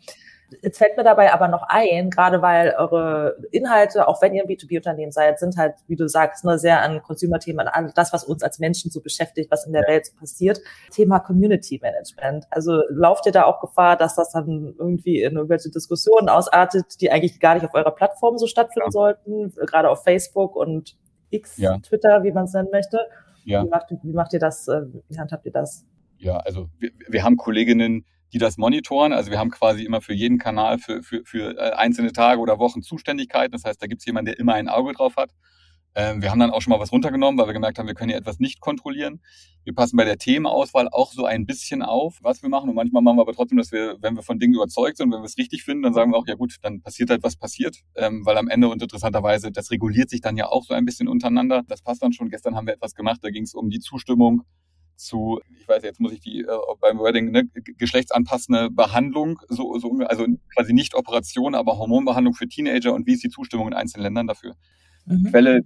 Jetzt 0.62 0.78
fällt 0.78 0.98
mir 0.98 1.04
dabei 1.04 1.34
aber 1.34 1.48
noch 1.48 1.64
ein, 1.68 2.10
gerade 2.10 2.42
weil 2.42 2.76
eure 2.78 3.38
Inhalte, 3.52 4.08
auch 4.08 4.22
wenn 4.22 4.34
ihr 4.34 4.44
ein 4.44 4.50
B2B-Unternehmen 4.50 5.12
seid, 5.12 5.40
sind 5.40 5.58
halt, 5.58 5.76
wie 5.88 5.96
du 5.96 6.08
sagst, 6.08 6.44
nur 6.44 6.58
sehr 6.58 6.82
an 6.82 7.02
Consumer-Themen, 7.02 7.68
an 7.68 7.92
das, 7.96 8.12
was 8.12 8.24
uns 8.24 8.44
als 8.44 8.60
Menschen 8.60 8.92
so 8.92 9.02
beschäftigt, 9.02 9.50
was 9.50 9.66
in 9.66 9.74
der 9.74 9.84
ja. 9.84 9.88
Welt 9.88 10.06
so 10.08 10.14
passiert. 10.18 10.60
Thema 10.92 11.20
Community 11.20 11.80
Management. 11.82 12.46
Also 12.50 12.82
lauft 12.90 13.26
ihr 13.26 13.32
da 13.32 13.46
auch 13.46 13.62
Gefahr, 13.62 13.96
dass 13.96 14.16
das 14.16 14.32
dann 14.32 14.76
irgendwie 14.78 15.22
in 15.22 15.36
irgendwelche 15.36 15.70
Diskussionen 15.70 16.28
ausartet, 16.28 17.00
die 17.02 17.12
eigentlich 17.12 17.40
gar 17.40 17.54
nicht 17.54 17.66
auf 17.66 17.74
eurer 17.74 17.92
Plattform 17.92 18.38
so 18.38 18.48
stattfinden 18.48 18.88
ja. 18.88 18.92
sollten, 18.92 19.52
gerade 19.66 19.90
auf 19.90 20.04
Facebook 20.04 20.56
und 20.56 20.98
X, 21.30 21.58
ja. 21.58 21.78
Twitter, 21.80 22.24
wie 22.24 22.32
man 22.32 22.46
es 22.46 22.54
nennen 22.54 22.70
möchte. 22.72 23.00
Ja. 23.46 23.64
Wie, 23.64 23.70
macht, 23.70 23.88
wie 24.04 24.14
macht 24.14 24.34
ihr 24.34 24.40
das, 24.40 24.68
äh, 24.68 24.82
wie 25.08 25.18
handhabt 25.18 25.46
ihr 25.46 25.52
das? 25.52 25.86
Ja, 26.18 26.38
also 26.38 26.70
wir, 26.78 26.92
wir 27.08 27.24
haben 27.24 27.38
Kolleginnen, 27.38 28.06
die 28.34 28.38
das 28.38 28.58
monitoren. 28.58 29.14
Also 29.14 29.32
wir 29.32 29.40
haben 29.40 29.52
quasi 29.52 29.84
immer 29.84 30.02
für 30.02 30.14
jeden 30.14 30.38
Kanal 30.38 30.78
für, 30.78 31.04
für, 31.04 31.24
für 31.26 31.58
äh, 31.58 31.72
einzelne 31.72 32.14
Tage 32.14 32.40
oder 32.40 32.60
Wochen 32.60 32.82
Zuständigkeiten. 32.82 33.52
Das 33.52 33.64
heißt, 33.64 33.82
da 33.82 33.88
gibt 33.88 34.02
es 34.02 34.06
jemanden, 34.06 34.28
der 34.28 34.40
immer 34.40 34.54
ein 34.54 34.70
Auge 34.70 34.94
drauf 34.94 35.16
hat. 35.18 35.32
Ähm, 35.94 36.22
wir 36.22 36.32
haben 36.32 36.40
dann 36.40 36.52
auch 36.52 36.62
schon 36.62 36.72
mal 36.72 36.80
was 36.80 36.92
runtergenommen, 36.94 37.38
weil 37.38 37.48
wir 37.48 37.54
gemerkt 37.54 37.78
haben, 37.78 37.88
wir 37.88 37.94
können 37.94 38.10
hier 38.10 38.18
etwas 38.18 38.40
nicht 38.40 38.62
kontrollieren. 38.62 39.22
Wir 39.66 39.76
passen 39.76 39.98
bei 39.98 40.06
der 40.06 40.18
Themenauswahl 40.18 40.88
auch 40.88 41.12
so 41.12 41.26
ein 41.26 41.46
bisschen 41.46 41.82
auf, 41.82 42.20
was 42.22 42.42
wir 42.42 42.50
machen. 42.50 42.70
Und 42.70 42.76
manchmal 42.76 43.02
machen 43.02 43.18
wir 43.18 43.24
aber 43.24 43.34
trotzdem, 43.34 43.58
dass 43.58 43.74
wir, 43.74 43.98
wenn 44.00 44.16
wir 44.16 44.24
von 44.24 44.40
Dingen 44.40 44.54
überzeugt 44.54 44.98
sind, 44.98 45.12
wenn 45.12 45.20
wir 45.20 45.26
es 45.26 45.38
richtig 45.38 45.64
finden, 45.64 45.84
dann 45.84 45.94
sagen 45.94 46.12
wir 46.12 46.18
auch, 46.18 46.28
ja 46.28 46.36
gut, 46.36 46.56
dann 46.62 46.82
passiert 46.82 47.10
halt, 47.10 47.24
was 47.24 47.36
passiert. 47.36 47.78
Ähm, 47.96 48.26
weil 48.26 48.38
am 48.38 48.48
Ende 48.48 48.70
und 48.70 48.82
interessanterweise, 48.82 49.52
das 49.52 49.70
reguliert 49.70 50.10
sich 50.10 50.22
dann 50.22 50.38
ja 50.38 50.48
auch 50.48 50.64
so 50.64 50.74
ein 50.74 50.86
bisschen 50.86 51.10
untereinander. 51.10 51.64
Das 51.68 51.82
passt 51.82 52.02
dann 52.02 52.14
schon. 52.14 52.30
Gestern 52.30 52.56
haben 52.56 52.68
wir 52.68 52.74
etwas 52.74 52.96
gemacht, 52.96 53.20
da 53.22 53.30
ging 53.30 53.44
es 53.44 53.54
um 53.54 53.70
die 53.70 53.80
Zustimmung 53.80 54.44
zu, 55.06 55.40
ich 55.60 55.68
weiß 55.68 55.84
jetzt 55.84 56.00
muss 56.00 56.14
ich 56.14 56.20
die 56.20 56.42
äh, 56.42 56.58
beim 56.80 56.98
Wording, 57.00 57.32
ne, 57.32 57.50
geschlechtsanpassende 57.78 58.70
Behandlung, 58.70 59.40
so, 59.50 59.78
so 59.80 59.92
also 60.06 60.26
quasi 60.56 60.74
nicht 60.74 60.96
Operation, 60.96 61.56
aber 61.56 61.78
Hormonbehandlung 61.78 62.34
für 62.34 62.48
Teenager 62.48 62.94
und 62.94 63.08
wie 63.08 63.14
ist 63.14 63.24
die 63.24 63.30
Zustimmung 63.30 63.68
in 63.68 63.74
einzelnen 63.74 64.04
Ländern 64.04 64.28
dafür? 64.28 64.56
Mhm. 65.06 65.26
Quelle 65.30 65.62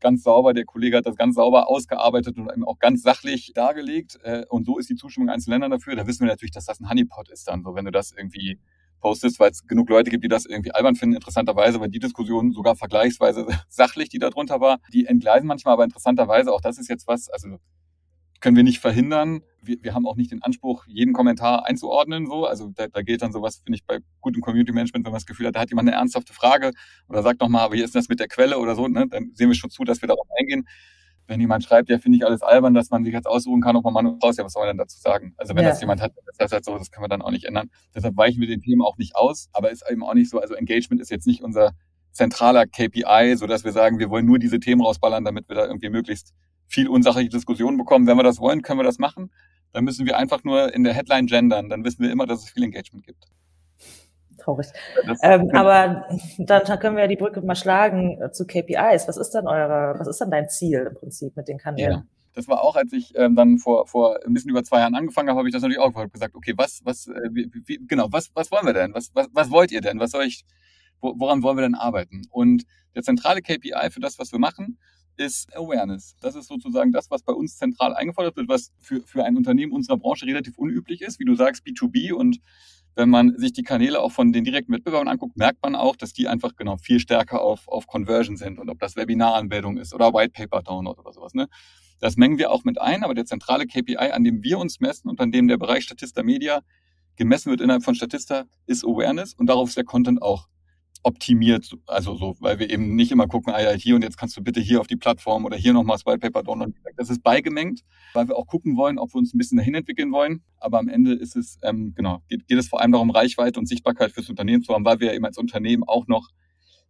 ganz 0.00 0.22
sauber, 0.22 0.54
der 0.54 0.64
Kollege 0.64 0.96
hat 0.96 1.06
das 1.06 1.16
ganz 1.16 1.34
sauber 1.34 1.68
ausgearbeitet 1.68 2.36
und 2.38 2.50
eben 2.50 2.64
auch 2.64 2.78
ganz 2.78 3.02
sachlich 3.02 3.52
dargelegt. 3.54 4.18
Äh, 4.22 4.44
und 4.48 4.64
so 4.64 4.78
ist 4.78 4.88
die 4.88 4.94
Zustimmung 4.94 5.28
in 5.28 5.34
einzelnen 5.34 5.54
Ländern 5.54 5.72
dafür. 5.72 5.96
Da 5.96 6.06
wissen 6.06 6.20
wir 6.20 6.28
natürlich, 6.28 6.52
dass 6.52 6.66
das 6.66 6.80
ein 6.80 6.88
Honeypot 6.88 7.28
ist 7.30 7.48
dann, 7.48 7.62
so 7.62 7.74
wenn 7.74 7.84
du 7.84 7.90
das 7.90 8.12
irgendwie 8.16 8.58
postest, 9.00 9.38
weil 9.38 9.50
es 9.50 9.66
genug 9.66 9.88
Leute 9.90 10.10
gibt, 10.10 10.24
die 10.24 10.28
das 10.28 10.44
irgendwie 10.44 10.72
albern 10.72 10.96
finden, 10.96 11.16
interessanterweise, 11.16 11.80
weil 11.80 11.88
die 11.88 11.98
Diskussion 11.98 12.52
sogar 12.52 12.76
vergleichsweise 12.76 13.46
sachlich, 13.68 14.08
die 14.08 14.18
da 14.18 14.30
drunter 14.30 14.60
war, 14.60 14.78
die 14.92 15.06
entgleisen 15.06 15.46
manchmal, 15.46 15.74
aber 15.74 15.84
interessanterweise, 15.84 16.52
auch 16.52 16.60
das 16.60 16.78
ist 16.78 16.88
jetzt 16.88 17.06
was, 17.06 17.28
also 17.28 17.58
können 18.40 18.56
wir 18.56 18.62
nicht 18.62 18.78
verhindern. 18.78 19.42
Wir, 19.60 19.76
wir 19.82 19.94
haben 19.94 20.06
auch 20.06 20.16
nicht 20.16 20.30
den 20.30 20.42
Anspruch, 20.42 20.84
jeden 20.86 21.12
Kommentar 21.12 21.66
einzuordnen. 21.66 22.26
So. 22.26 22.46
Also 22.46 22.70
da, 22.74 22.86
da 22.88 23.02
geht 23.02 23.22
dann 23.22 23.32
sowas, 23.32 23.60
finde 23.64 23.76
ich, 23.76 23.84
bei 23.84 23.98
gutem 24.20 24.42
Community 24.42 24.72
Management, 24.72 25.04
wenn 25.04 25.12
man 25.12 25.18
das 25.18 25.26
Gefühl 25.26 25.46
hat, 25.46 25.56
da 25.56 25.60
hat 25.60 25.70
jemand 25.70 25.88
eine 25.88 25.96
ernsthafte 25.96 26.32
Frage 26.32 26.72
oder 27.08 27.22
sagt 27.22 27.40
nochmal, 27.40 27.62
aber 27.62 27.74
wie 27.74 27.82
ist 27.82 27.94
das 27.94 28.08
mit 28.08 28.20
der 28.20 28.28
Quelle 28.28 28.58
oder 28.58 28.74
so, 28.74 28.86
ne? 28.86 29.06
dann 29.08 29.32
sehen 29.34 29.48
wir 29.48 29.54
schon 29.54 29.70
zu, 29.70 29.84
dass 29.84 30.00
wir 30.02 30.06
darauf 30.08 30.26
eingehen. 30.38 30.66
Wenn 31.26 31.40
jemand 31.40 31.62
schreibt, 31.62 31.90
ja, 31.90 31.98
finde 31.98 32.16
ich 32.16 32.24
alles 32.24 32.40
albern, 32.40 32.72
dass 32.72 32.88
man 32.88 33.04
sich 33.04 33.12
jetzt 33.12 33.26
aussuchen 33.26 33.60
kann, 33.60 33.76
ob 33.76 33.84
man 33.84 33.92
Mann 33.92 34.06
oder 34.06 34.16
Frau 34.18 34.30
ist, 34.30 34.38
ja, 34.38 34.44
was 34.44 34.54
soll 34.54 34.62
man 34.62 34.70
denn 34.70 34.78
dazu 34.78 34.98
sagen? 34.98 35.34
Also 35.36 35.54
wenn 35.54 35.62
ja. 35.62 35.70
das 35.70 35.80
jemand 35.80 36.00
hat, 36.00 36.12
das 36.24 36.38
heißt 36.40 36.52
halt 36.54 36.64
so, 36.64 36.78
das 36.78 36.90
können 36.90 37.04
wir 37.04 37.08
dann 37.08 37.20
auch 37.20 37.30
nicht 37.30 37.44
ändern. 37.44 37.70
Deshalb 37.94 38.16
weichen 38.16 38.40
wir 38.40 38.48
den 38.48 38.62
Themen 38.62 38.80
auch 38.80 38.96
nicht 38.96 39.14
aus, 39.14 39.50
aber 39.52 39.70
ist 39.70 39.84
eben 39.90 40.02
auch 40.02 40.14
nicht 40.14 40.30
so, 40.30 40.40
also 40.40 40.54
Engagement 40.54 41.02
ist 41.02 41.10
jetzt 41.10 41.26
nicht 41.26 41.42
unser 41.42 41.72
zentraler 42.12 42.66
KPI, 42.66 43.36
so 43.36 43.46
dass 43.46 43.64
wir 43.64 43.72
sagen, 43.72 43.98
wir 43.98 44.08
wollen 44.08 44.24
nur 44.24 44.38
diese 44.38 44.58
Themen 44.58 44.80
rausballern, 44.80 45.22
damit 45.24 45.48
wir 45.50 45.56
da 45.56 45.66
irgendwie 45.66 45.90
möglichst 45.90 46.32
viel 46.68 46.88
unsachliche 46.88 47.30
Diskussionen 47.30 47.76
bekommen. 47.78 48.06
Wenn 48.06 48.16
wir 48.16 48.22
das 48.22 48.38
wollen, 48.38 48.62
können 48.62 48.78
wir 48.78 48.84
das 48.84 48.98
machen. 48.98 49.32
Dann 49.72 49.84
müssen 49.84 50.06
wir 50.06 50.16
einfach 50.16 50.44
nur 50.44 50.72
in 50.74 50.84
der 50.84 50.94
Headline 50.94 51.26
gendern. 51.26 51.68
Dann 51.68 51.84
wissen 51.84 52.02
wir 52.02 52.10
immer, 52.10 52.26
dass 52.26 52.44
es 52.44 52.50
viel 52.50 52.62
Engagement 52.62 53.06
gibt. 53.06 53.26
Traurig. 54.38 54.68
Ähm, 55.22 55.50
aber 55.52 56.06
dann 56.38 56.78
können 56.78 56.96
wir 56.96 57.02
ja 57.02 57.08
die 57.08 57.16
Brücke 57.16 57.40
mal 57.42 57.56
schlagen 57.56 58.20
äh, 58.22 58.30
zu 58.30 58.46
KPIs. 58.46 59.08
Was 59.08 59.16
ist 59.16 59.30
dann 59.30 59.46
eure, 59.46 59.98
was 59.98 60.06
ist 60.06 60.20
dann 60.20 60.30
dein 60.30 60.48
Ziel 60.48 60.86
im 60.90 60.94
Prinzip 60.94 61.36
mit 61.36 61.48
den 61.48 61.58
Kanälen? 61.58 61.92
Ja. 61.92 62.04
Das 62.34 62.46
war 62.46 62.62
auch, 62.62 62.76
als 62.76 62.92
ich 62.92 63.12
ähm, 63.16 63.34
dann 63.34 63.58
vor, 63.58 63.86
vor 63.88 64.20
ein 64.24 64.32
bisschen 64.32 64.50
über 64.50 64.62
zwei 64.62 64.78
Jahren 64.78 64.94
angefangen 64.94 65.28
habe, 65.28 65.38
habe 65.38 65.48
ich 65.48 65.52
das 65.52 65.62
natürlich 65.62 65.80
auch 65.80 65.92
gesagt, 66.12 66.36
okay, 66.36 66.54
was, 66.56 66.80
was, 66.84 67.08
äh, 67.08 67.28
wie, 67.32 67.50
wie, 67.66 67.80
genau, 67.86 68.06
was, 68.10 68.30
was 68.34 68.52
wollen 68.52 68.64
wir 68.64 68.74
denn? 68.74 68.94
Was, 68.94 69.10
was, 69.12 69.26
was 69.32 69.50
wollt 69.50 69.72
ihr 69.72 69.80
denn? 69.80 69.98
Was 69.98 70.12
soll 70.12 70.24
ich, 70.24 70.44
woran 71.00 71.42
wollen 71.42 71.56
wir 71.56 71.62
denn 71.62 71.74
arbeiten? 71.74 72.22
Und 72.30 72.62
der 72.94 73.02
zentrale 73.02 73.42
KPI 73.42 73.90
für 73.90 74.00
das, 74.00 74.18
was 74.18 74.30
wir 74.30 74.38
machen, 74.38 74.78
ist 75.18 75.54
Awareness. 75.56 76.16
Das 76.20 76.34
ist 76.34 76.48
sozusagen 76.48 76.92
das, 76.92 77.10
was 77.10 77.22
bei 77.22 77.32
uns 77.32 77.58
zentral 77.58 77.94
eingefordert 77.94 78.36
wird, 78.36 78.48
was 78.48 78.72
für, 78.80 79.02
für 79.04 79.24
ein 79.24 79.36
Unternehmen 79.36 79.72
unserer 79.72 79.96
Branche 79.96 80.26
relativ 80.26 80.56
unüblich 80.58 81.02
ist. 81.02 81.18
Wie 81.18 81.24
du 81.24 81.34
sagst, 81.34 81.64
B2B 81.66 82.12
und 82.12 82.40
wenn 82.94 83.10
man 83.10 83.38
sich 83.38 83.52
die 83.52 83.62
Kanäle 83.62 84.00
auch 84.00 84.10
von 84.10 84.32
den 84.32 84.42
direkten 84.42 84.72
Wettbewerbern 84.72 85.06
anguckt, 85.06 85.36
merkt 85.36 85.62
man 85.62 85.76
auch, 85.76 85.94
dass 85.94 86.12
die 86.12 86.26
einfach 86.26 86.56
genau 86.56 86.78
viel 86.78 86.98
stärker 86.98 87.40
auf, 87.40 87.68
auf 87.68 87.86
Conversion 87.86 88.36
sind 88.36 88.58
und 88.58 88.68
ob 88.70 88.80
das 88.80 88.96
Webinaranmeldung 88.96 89.76
ist 89.76 89.94
oder 89.94 90.12
White 90.12 90.32
Paper 90.32 90.62
Download 90.62 91.00
oder 91.00 91.12
sowas. 91.12 91.32
Ne? 91.32 91.48
Das 92.00 92.16
mengen 92.16 92.38
wir 92.38 92.50
auch 92.50 92.64
mit 92.64 92.80
ein, 92.80 93.04
aber 93.04 93.14
der 93.14 93.24
zentrale 93.24 93.66
KPI, 93.66 93.96
an 93.96 94.24
dem 94.24 94.42
wir 94.42 94.58
uns 94.58 94.80
messen 94.80 95.08
und 95.08 95.20
an 95.20 95.30
dem 95.30 95.46
der 95.46 95.58
Bereich 95.58 95.84
Statista 95.84 96.22
Media 96.22 96.62
gemessen 97.14 97.50
wird 97.50 97.60
innerhalb 97.60 97.84
von 97.84 97.94
Statista, 97.94 98.46
ist 98.66 98.84
Awareness 98.84 99.34
und 99.34 99.46
darauf 99.46 99.68
ist 99.68 99.76
der 99.76 99.84
Content 99.84 100.20
auch 100.22 100.48
optimiert, 101.02 101.70
also 101.86 102.14
so, 102.14 102.36
weil 102.40 102.58
wir 102.58 102.70
eben 102.70 102.96
nicht 102.96 103.12
immer 103.12 103.26
gucken, 103.26 103.52
ah 103.52 103.60
ja, 103.60 103.70
hier 103.70 103.94
und 103.94 104.02
jetzt 104.02 104.18
kannst 104.18 104.36
du 104.36 104.42
bitte 104.42 104.60
hier 104.60 104.80
auf 104.80 104.86
die 104.86 104.96
Plattform 104.96 105.44
oder 105.44 105.56
hier 105.56 105.72
nochmal 105.72 105.96
das 105.96 106.06
White 106.06 106.18
Paper 106.18 106.42
downloaden. 106.42 106.74
Das 106.96 107.10
ist 107.10 107.22
beigemengt, 107.22 107.82
weil 108.14 108.28
wir 108.28 108.36
auch 108.36 108.46
gucken 108.46 108.76
wollen, 108.76 108.98
ob 108.98 109.14
wir 109.14 109.18
uns 109.18 109.34
ein 109.34 109.38
bisschen 109.38 109.58
dahin 109.58 109.74
entwickeln 109.74 110.12
wollen. 110.12 110.42
Aber 110.58 110.78
am 110.78 110.88
Ende 110.88 111.14
ist 111.14 111.36
es, 111.36 111.58
ähm, 111.62 111.92
genau, 111.94 112.22
geht, 112.28 112.46
geht 112.46 112.58
es 112.58 112.68
vor 112.68 112.80
allem 112.80 112.92
darum, 112.92 113.10
Reichweite 113.10 113.58
und 113.60 113.66
Sichtbarkeit 113.66 114.12
fürs 114.12 114.28
Unternehmen 114.28 114.62
zu 114.62 114.74
haben, 114.74 114.84
weil 114.84 115.00
wir 115.00 115.12
eben 115.14 115.24
als 115.24 115.38
Unternehmen 115.38 115.84
auch 115.84 116.06
noch 116.06 116.28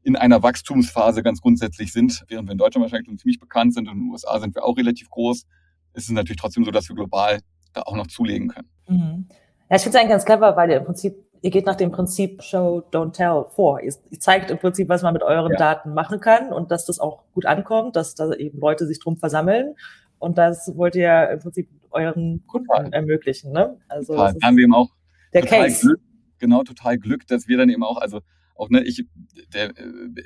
in 0.03 0.17
einer 0.17 0.43
Wachstumsphase 0.43 1.23
ganz 1.23 1.41
grundsätzlich 1.41 1.93
sind, 1.93 2.25
während 2.29 2.49
wir 2.49 2.53
in 2.53 2.59
Deutschland 2.59 2.83
wahrscheinlich 2.83 3.09
schon 3.09 3.19
ziemlich 3.19 3.41
bekannt 3.41 3.75
sind 3.75 3.89
und 3.89 3.95
in 3.95 4.01
den 4.05 4.11
USA 4.11 4.39
sind 4.41 4.55
wir 4.55 4.65
auch 4.65 4.77
relativ 4.77 5.11
groß, 5.11 5.47
ist 5.95 6.05
es 6.05 6.11
natürlich 6.11 6.41
trotzdem 6.41 6.65
so, 6.65 6.71
dass 6.71 6.89
wir 6.89 6.97
global 6.97 7.41
da 7.73 7.83
auch 7.83 7.97
noch 7.97 8.07
zulegen 8.07 8.49
können. 8.49 8.69
Mhm. 8.89 9.29
Ja, 9.71 9.77
ich 9.77 9.83
finde 9.83 9.99
es 9.99 10.01
eigentlich 10.01 10.11
ganz 10.11 10.25
clever, 10.25 10.57
weil 10.57 10.71
ihr 10.71 10.79
im 10.79 10.85
Prinzip 10.85 11.15
ihr 11.43 11.51
geht 11.51 11.67
nach 11.67 11.77
dem 11.77 11.91
Prinzip 11.91 12.43
Show, 12.43 12.83
Don't 12.93 13.13
Tell 13.13 13.45
vor. 13.55 13.81
Ihr, 13.81 13.93
zeigt 14.19 14.51
im 14.51 14.59
Prinzip, 14.59 14.89
was 14.89 15.03
man 15.03 15.13
mit 15.13 15.23
euren 15.23 15.53
ja. 15.53 15.59
Daten 15.59 15.95
machen 15.95 16.21
kann 16.21 16.53
und 16.53 16.71
dass 16.71 16.87
das 16.87 16.99
auch 16.99 17.25
gut 17.35 17.47
ankommt, 17.47 17.97
dass 17.97 18.15
da 18.15 18.33
eben 18.33 18.59
Leute 18.59 18.87
sich 18.87 19.01
drum 19.01 19.17
versammeln. 19.17 19.75
Und 20.19 20.39
das 20.39 20.73
wollt 20.77 20.97
ihr 20.97 21.31
im 21.31 21.39
Prinzip 21.39 21.69
euren 21.91 22.45
Kunden 22.47 22.67
total. 22.67 22.93
ermöglichen. 22.93 23.53
Ne? 23.53 23.79
Also 23.89 24.15
total. 24.15 24.35
haben 24.43 24.57
wir 24.57 24.65
eben 24.65 24.75
auch 24.75 24.91
der 25.33 25.43
Case. 25.43 25.87
Glück, 25.87 26.01
genau, 26.39 26.63
total 26.65 26.99
Glück, 26.99 27.27
dass 27.27 27.49
wir 27.49 27.57
dann 27.57 27.69
eben 27.69 27.85
auch, 27.85 27.99
also 27.99 28.21
auch 28.57 28.71
ne, 28.71 28.83
ich, 28.83 29.05
der, 29.55 29.73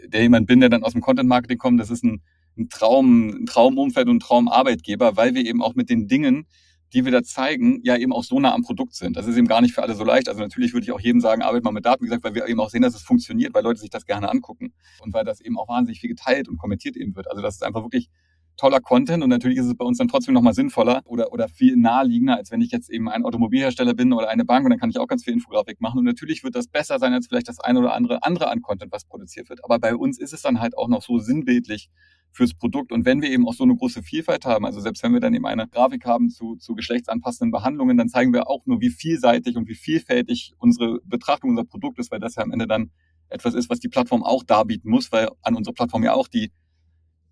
der 0.06 0.22
jemand 0.22 0.46
bin, 0.46 0.60
der 0.60 0.70
dann 0.70 0.82
aus 0.82 0.92
dem 0.92 1.02
Content 1.02 1.28
Marketing 1.28 1.58
kommt, 1.58 1.80
das 1.80 1.90
ist 1.90 2.02
ein, 2.02 2.22
ein 2.56 2.68
Traum, 2.68 3.42
ein 3.42 3.46
Traumumfeld 3.46 4.08
und 4.08 4.16
ein 4.16 4.20
Traumarbeitgeber, 4.20 5.16
weil 5.16 5.34
wir 5.34 5.44
eben 5.44 5.62
auch 5.62 5.74
mit 5.74 5.90
den 5.90 6.08
Dingen, 6.08 6.46
die 6.92 7.04
wir 7.04 7.12
da 7.12 7.22
zeigen, 7.22 7.80
ja 7.82 7.96
eben 7.96 8.12
auch 8.12 8.24
so 8.24 8.38
nah 8.38 8.54
am 8.54 8.62
Produkt 8.62 8.94
sind. 8.94 9.16
Das 9.16 9.26
ist 9.26 9.36
eben 9.36 9.48
gar 9.48 9.60
nicht 9.60 9.74
für 9.74 9.82
alle 9.82 9.94
so 9.94 10.04
leicht. 10.04 10.28
Also 10.28 10.40
natürlich 10.40 10.72
würde 10.72 10.84
ich 10.84 10.92
auch 10.92 11.00
jedem 11.00 11.20
sagen, 11.20 11.42
arbeit 11.42 11.64
mal 11.64 11.72
mit 11.72 11.86
Daten, 11.86 12.02
wie 12.02 12.08
gesagt, 12.08 12.24
weil 12.24 12.34
wir 12.34 12.46
eben 12.46 12.60
auch 12.60 12.70
sehen, 12.70 12.82
dass 12.82 12.94
es 12.94 13.02
funktioniert, 13.02 13.54
weil 13.54 13.62
Leute 13.62 13.80
sich 13.80 13.90
das 13.90 14.04
gerne 14.04 14.30
angucken 14.30 14.74
und 15.00 15.14
weil 15.14 15.24
das 15.24 15.40
eben 15.40 15.58
auch 15.58 15.68
wahnsinnig 15.68 16.00
viel 16.00 16.10
geteilt 16.10 16.48
und 16.48 16.58
kommentiert 16.58 16.96
eben 16.96 17.16
wird. 17.16 17.30
Also 17.30 17.42
das 17.42 17.54
ist 17.54 17.62
einfach 17.62 17.82
wirklich 17.82 18.08
toller 18.56 18.80
Content 18.80 19.22
und 19.22 19.30
natürlich 19.30 19.58
ist 19.58 19.66
es 19.66 19.74
bei 19.76 19.84
uns 19.84 19.98
dann 19.98 20.08
trotzdem 20.08 20.34
nochmal 20.34 20.54
sinnvoller 20.54 21.00
oder, 21.06 21.32
oder 21.32 21.48
viel 21.48 21.76
naheliegender, 21.76 22.36
als 22.36 22.50
wenn 22.50 22.60
ich 22.60 22.70
jetzt 22.70 22.90
eben 22.90 23.08
ein 23.08 23.24
Automobilhersteller 23.24 23.94
bin 23.94 24.12
oder 24.12 24.28
eine 24.28 24.44
Bank 24.44 24.64
und 24.64 24.70
dann 24.70 24.78
kann 24.78 24.90
ich 24.90 24.98
auch 24.98 25.06
ganz 25.06 25.24
viel 25.24 25.32
Infografik 25.32 25.80
machen 25.80 25.98
und 25.98 26.04
natürlich 26.04 26.44
wird 26.44 26.54
das 26.54 26.68
besser 26.68 26.98
sein 26.98 27.12
als 27.12 27.26
vielleicht 27.28 27.48
das 27.48 27.60
eine 27.60 27.78
oder 27.78 27.94
andere 27.94 28.22
andere 28.22 28.50
an 28.50 28.60
Content, 28.60 28.92
was 28.92 29.04
produziert 29.04 29.48
wird. 29.48 29.64
Aber 29.64 29.78
bei 29.78 29.96
uns 29.96 30.18
ist 30.18 30.32
es 30.32 30.42
dann 30.42 30.60
halt 30.60 30.76
auch 30.76 30.88
noch 30.88 31.02
so 31.02 31.18
sinnbildlich 31.18 31.88
fürs 32.32 32.54
Produkt. 32.54 32.92
Und 32.92 33.04
wenn 33.04 33.22
wir 33.22 33.30
eben 33.30 33.46
auch 33.46 33.54
so 33.54 33.64
eine 33.64 33.76
große 33.76 34.02
Vielfalt 34.02 34.46
haben, 34.46 34.64
also 34.64 34.80
selbst 34.80 35.02
wenn 35.02 35.12
wir 35.12 35.20
dann 35.20 35.34
eben 35.34 35.46
eine 35.46 35.68
Grafik 35.68 36.06
haben 36.06 36.30
zu, 36.30 36.56
zu 36.56 36.74
geschlechtsanpassenden 36.74 37.52
Behandlungen, 37.52 37.96
dann 37.96 38.08
zeigen 38.08 38.32
wir 38.32 38.48
auch 38.48 38.66
nur, 38.66 38.80
wie 38.80 38.90
vielseitig 38.90 39.56
und 39.56 39.68
wie 39.68 39.74
vielfältig 39.74 40.54
unsere 40.58 41.00
Betrachtung 41.04 41.50
unser 41.50 41.64
Produkt 41.64 41.98
ist, 41.98 42.10
weil 42.10 42.20
das 42.20 42.36
ja 42.36 42.42
am 42.42 42.50
Ende 42.50 42.66
dann 42.66 42.90
etwas 43.28 43.54
ist, 43.54 43.70
was 43.70 43.80
die 43.80 43.88
Plattform 43.88 44.22
auch 44.22 44.42
darbieten 44.42 44.90
muss, 44.90 45.12
weil 45.12 45.28
an 45.42 45.54
unserer 45.54 45.74
Plattform 45.74 46.02
ja 46.04 46.14
auch 46.14 46.28
die 46.28 46.52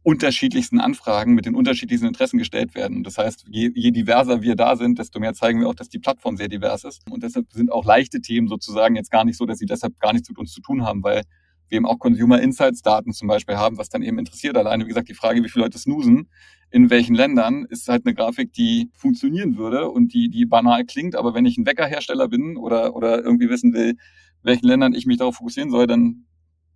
unterschiedlichsten 0.02 0.80
Anfragen 0.80 1.34
mit 1.34 1.44
den 1.44 1.54
unterschiedlichsten 1.54 2.06
Interessen 2.06 2.38
gestellt 2.38 2.74
werden. 2.74 3.02
Das 3.02 3.18
heißt, 3.18 3.44
je, 3.50 3.70
je 3.74 3.90
diverser 3.90 4.40
wir 4.40 4.56
da 4.56 4.76
sind, 4.76 4.98
desto 4.98 5.20
mehr 5.20 5.34
zeigen 5.34 5.60
wir 5.60 5.68
auch, 5.68 5.74
dass 5.74 5.90
die 5.90 5.98
Plattform 5.98 6.36
sehr 6.36 6.48
divers 6.48 6.84
ist. 6.84 7.02
Und 7.10 7.22
deshalb 7.22 7.52
sind 7.52 7.70
auch 7.70 7.84
leichte 7.84 8.20
Themen 8.20 8.48
sozusagen 8.48 8.96
jetzt 8.96 9.10
gar 9.10 9.24
nicht 9.24 9.36
so, 9.36 9.44
dass 9.44 9.58
sie 9.58 9.66
deshalb 9.66 9.98
gar 10.00 10.14
nichts 10.14 10.28
mit 10.30 10.38
uns 10.38 10.52
zu 10.52 10.62
tun 10.62 10.84
haben, 10.84 11.02
weil 11.02 11.22
wir 11.70 11.76
eben 11.76 11.86
auch 11.86 11.98
Consumer 11.98 12.40
Insights 12.40 12.82
Daten 12.82 13.12
zum 13.12 13.28
Beispiel 13.28 13.56
haben, 13.56 13.78
was 13.78 13.88
dann 13.88 14.02
eben 14.02 14.18
interessiert. 14.18 14.56
Alleine, 14.56 14.84
wie 14.84 14.88
gesagt, 14.88 15.08
die 15.08 15.14
Frage, 15.14 15.42
wie 15.42 15.48
viele 15.48 15.64
Leute 15.64 15.78
snoosen, 15.78 16.28
in 16.70 16.90
welchen 16.90 17.14
Ländern, 17.14 17.64
ist 17.68 17.88
halt 17.88 18.06
eine 18.06 18.14
Grafik, 18.14 18.52
die 18.52 18.90
funktionieren 18.94 19.56
würde 19.56 19.90
und 19.90 20.12
die, 20.12 20.28
die 20.28 20.46
banal 20.46 20.84
klingt. 20.84 21.16
Aber 21.16 21.34
wenn 21.34 21.46
ich 21.46 21.58
ein 21.58 21.66
Weckerhersteller 21.66 22.28
bin 22.28 22.56
oder, 22.56 22.94
oder 22.94 23.22
irgendwie 23.22 23.48
wissen 23.48 23.72
will, 23.72 23.96
welchen 24.42 24.66
Ländern 24.66 24.94
ich 24.94 25.06
mich 25.06 25.18
darauf 25.18 25.36
fokussieren 25.36 25.70
soll, 25.70 25.86
dann 25.86 26.26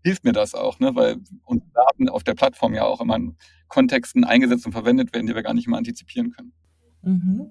hilft 0.03 0.25
mir 0.25 0.33
das 0.33 0.55
auch, 0.55 0.81
ne? 0.81 0.95
weil 0.95 1.17
unsere 1.45 1.71
Daten 1.73 2.09
auf 2.09 2.23
der 2.25 2.35
Plattform 2.35 2.75
ja 2.75 2.85
auch 2.85 3.01
immer 3.01 3.17
in 3.17 3.37
Kontexten 3.69 4.25
eingesetzt 4.25 4.67
und 4.67 4.73
verwendet 4.73 5.15
werden, 5.15 5.27
die 5.27 5.35
wir 5.35 5.43
gar 5.43 5.55
nicht 5.55 5.67
immer 5.67 5.79
antizipieren 5.79 6.31
können. 6.31 6.53
Mhm. 7.03 7.51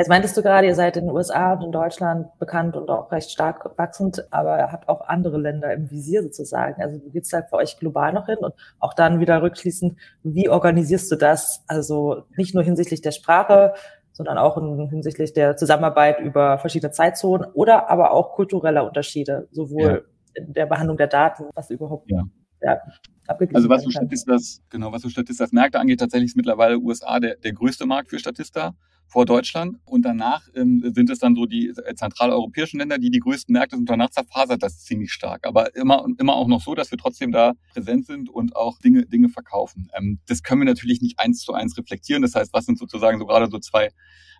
Jetzt 0.00 0.08
meintest 0.08 0.34
du 0.34 0.40
gerade, 0.40 0.66
ihr 0.66 0.74
seid 0.74 0.96
in 0.96 1.04
den 1.04 1.14
USA 1.14 1.52
und 1.52 1.62
in 1.62 1.72
Deutschland 1.72 2.26
bekannt 2.38 2.74
und 2.74 2.88
auch 2.88 3.12
recht 3.12 3.30
stark 3.30 3.76
wachsend, 3.76 4.26
aber 4.30 4.56
ihr 4.56 4.72
habt 4.72 4.88
auch 4.88 5.06
andere 5.06 5.36
Länder 5.36 5.74
im 5.74 5.90
Visier 5.90 6.22
sozusagen. 6.22 6.80
Also 6.80 7.04
wie 7.04 7.10
geht's 7.10 7.28
da 7.28 7.42
für 7.42 7.56
euch 7.56 7.78
global 7.78 8.14
noch 8.14 8.24
hin? 8.24 8.38
Und 8.40 8.54
auch 8.78 8.94
dann 8.94 9.20
wieder 9.20 9.42
rückschließend, 9.42 9.98
wie 10.22 10.48
organisierst 10.48 11.12
du 11.12 11.16
das? 11.16 11.64
Also 11.66 12.22
nicht 12.38 12.54
nur 12.54 12.64
hinsichtlich 12.64 13.02
der 13.02 13.10
Sprache, 13.10 13.74
sondern 14.12 14.38
auch 14.38 14.54
hinsichtlich 14.88 15.34
der 15.34 15.58
Zusammenarbeit 15.58 16.18
über 16.20 16.56
verschiedene 16.56 16.92
Zeitzonen 16.92 17.50
oder 17.52 17.90
aber 17.90 18.12
auch 18.12 18.32
kultureller 18.32 18.86
Unterschiede, 18.86 19.48
sowohl 19.50 20.06
ja. 20.34 20.42
in 20.42 20.54
der 20.54 20.64
Behandlung 20.64 20.96
der 20.96 21.08
Daten, 21.08 21.44
was 21.54 21.68
überhaupt 21.68 22.10
ja. 22.10 22.24
Ja, 22.62 22.80
also 23.52 23.68
was 23.68 23.82
so 23.82 23.90
Statistas, 23.90 24.62
genau, 24.70 24.92
was 24.92 25.02
so 25.02 25.10
Statistas 25.10 25.52
Märkte 25.52 25.78
angeht, 25.78 26.00
tatsächlich 26.00 26.30
ist 26.30 26.36
mittlerweile 26.36 26.78
USA 26.78 27.20
der, 27.20 27.36
der 27.36 27.52
größte 27.52 27.84
Markt 27.84 28.08
für 28.08 28.18
Statista 28.18 28.74
vor 29.10 29.26
Deutschland. 29.26 29.76
Und 29.84 30.02
danach 30.02 30.46
ähm, 30.54 30.82
sind 30.94 31.10
es 31.10 31.18
dann 31.18 31.34
so 31.34 31.44
die 31.44 31.68
äh, 31.68 31.94
zentraleuropäischen 31.94 32.78
Länder, 32.78 32.98
die 32.98 33.10
die 33.10 33.18
größten 33.18 33.52
Märkte 33.52 33.76
sind. 33.76 33.90
Danach 33.90 34.10
zerfasert 34.10 34.62
das 34.62 34.84
ziemlich 34.84 35.12
stark. 35.12 35.46
Aber 35.46 35.74
immer, 35.74 36.06
immer 36.18 36.36
auch 36.36 36.46
noch 36.46 36.62
so, 36.62 36.74
dass 36.74 36.90
wir 36.90 36.98
trotzdem 36.98 37.32
da 37.32 37.52
präsent 37.72 38.06
sind 38.06 38.30
und 38.30 38.54
auch 38.54 38.78
Dinge, 38.78 39.06
Dinge 39.06 39.28
verkaufen. 39.28 39.90
Ähm, 39.98 40.20
das 40.26 40.42
können 40.42 40.60
wir 40.60 40.66
natürlich 40.66 41.02
nicht 41.02 41.18
eins 41.18 41.40
zu 41.40 41.52
eins 41.52 41.76
reflektieren. 41.76 42.22
Das 42.22 42.34
heißt, 42.34 42.52
was 42.52 42.66
sind 42.66 42.78
sozusagen 42.78 43.18
so 43.18 43.26
gerade 43.26 43.48
so 43.50 43.58
zwei 43.58 43.90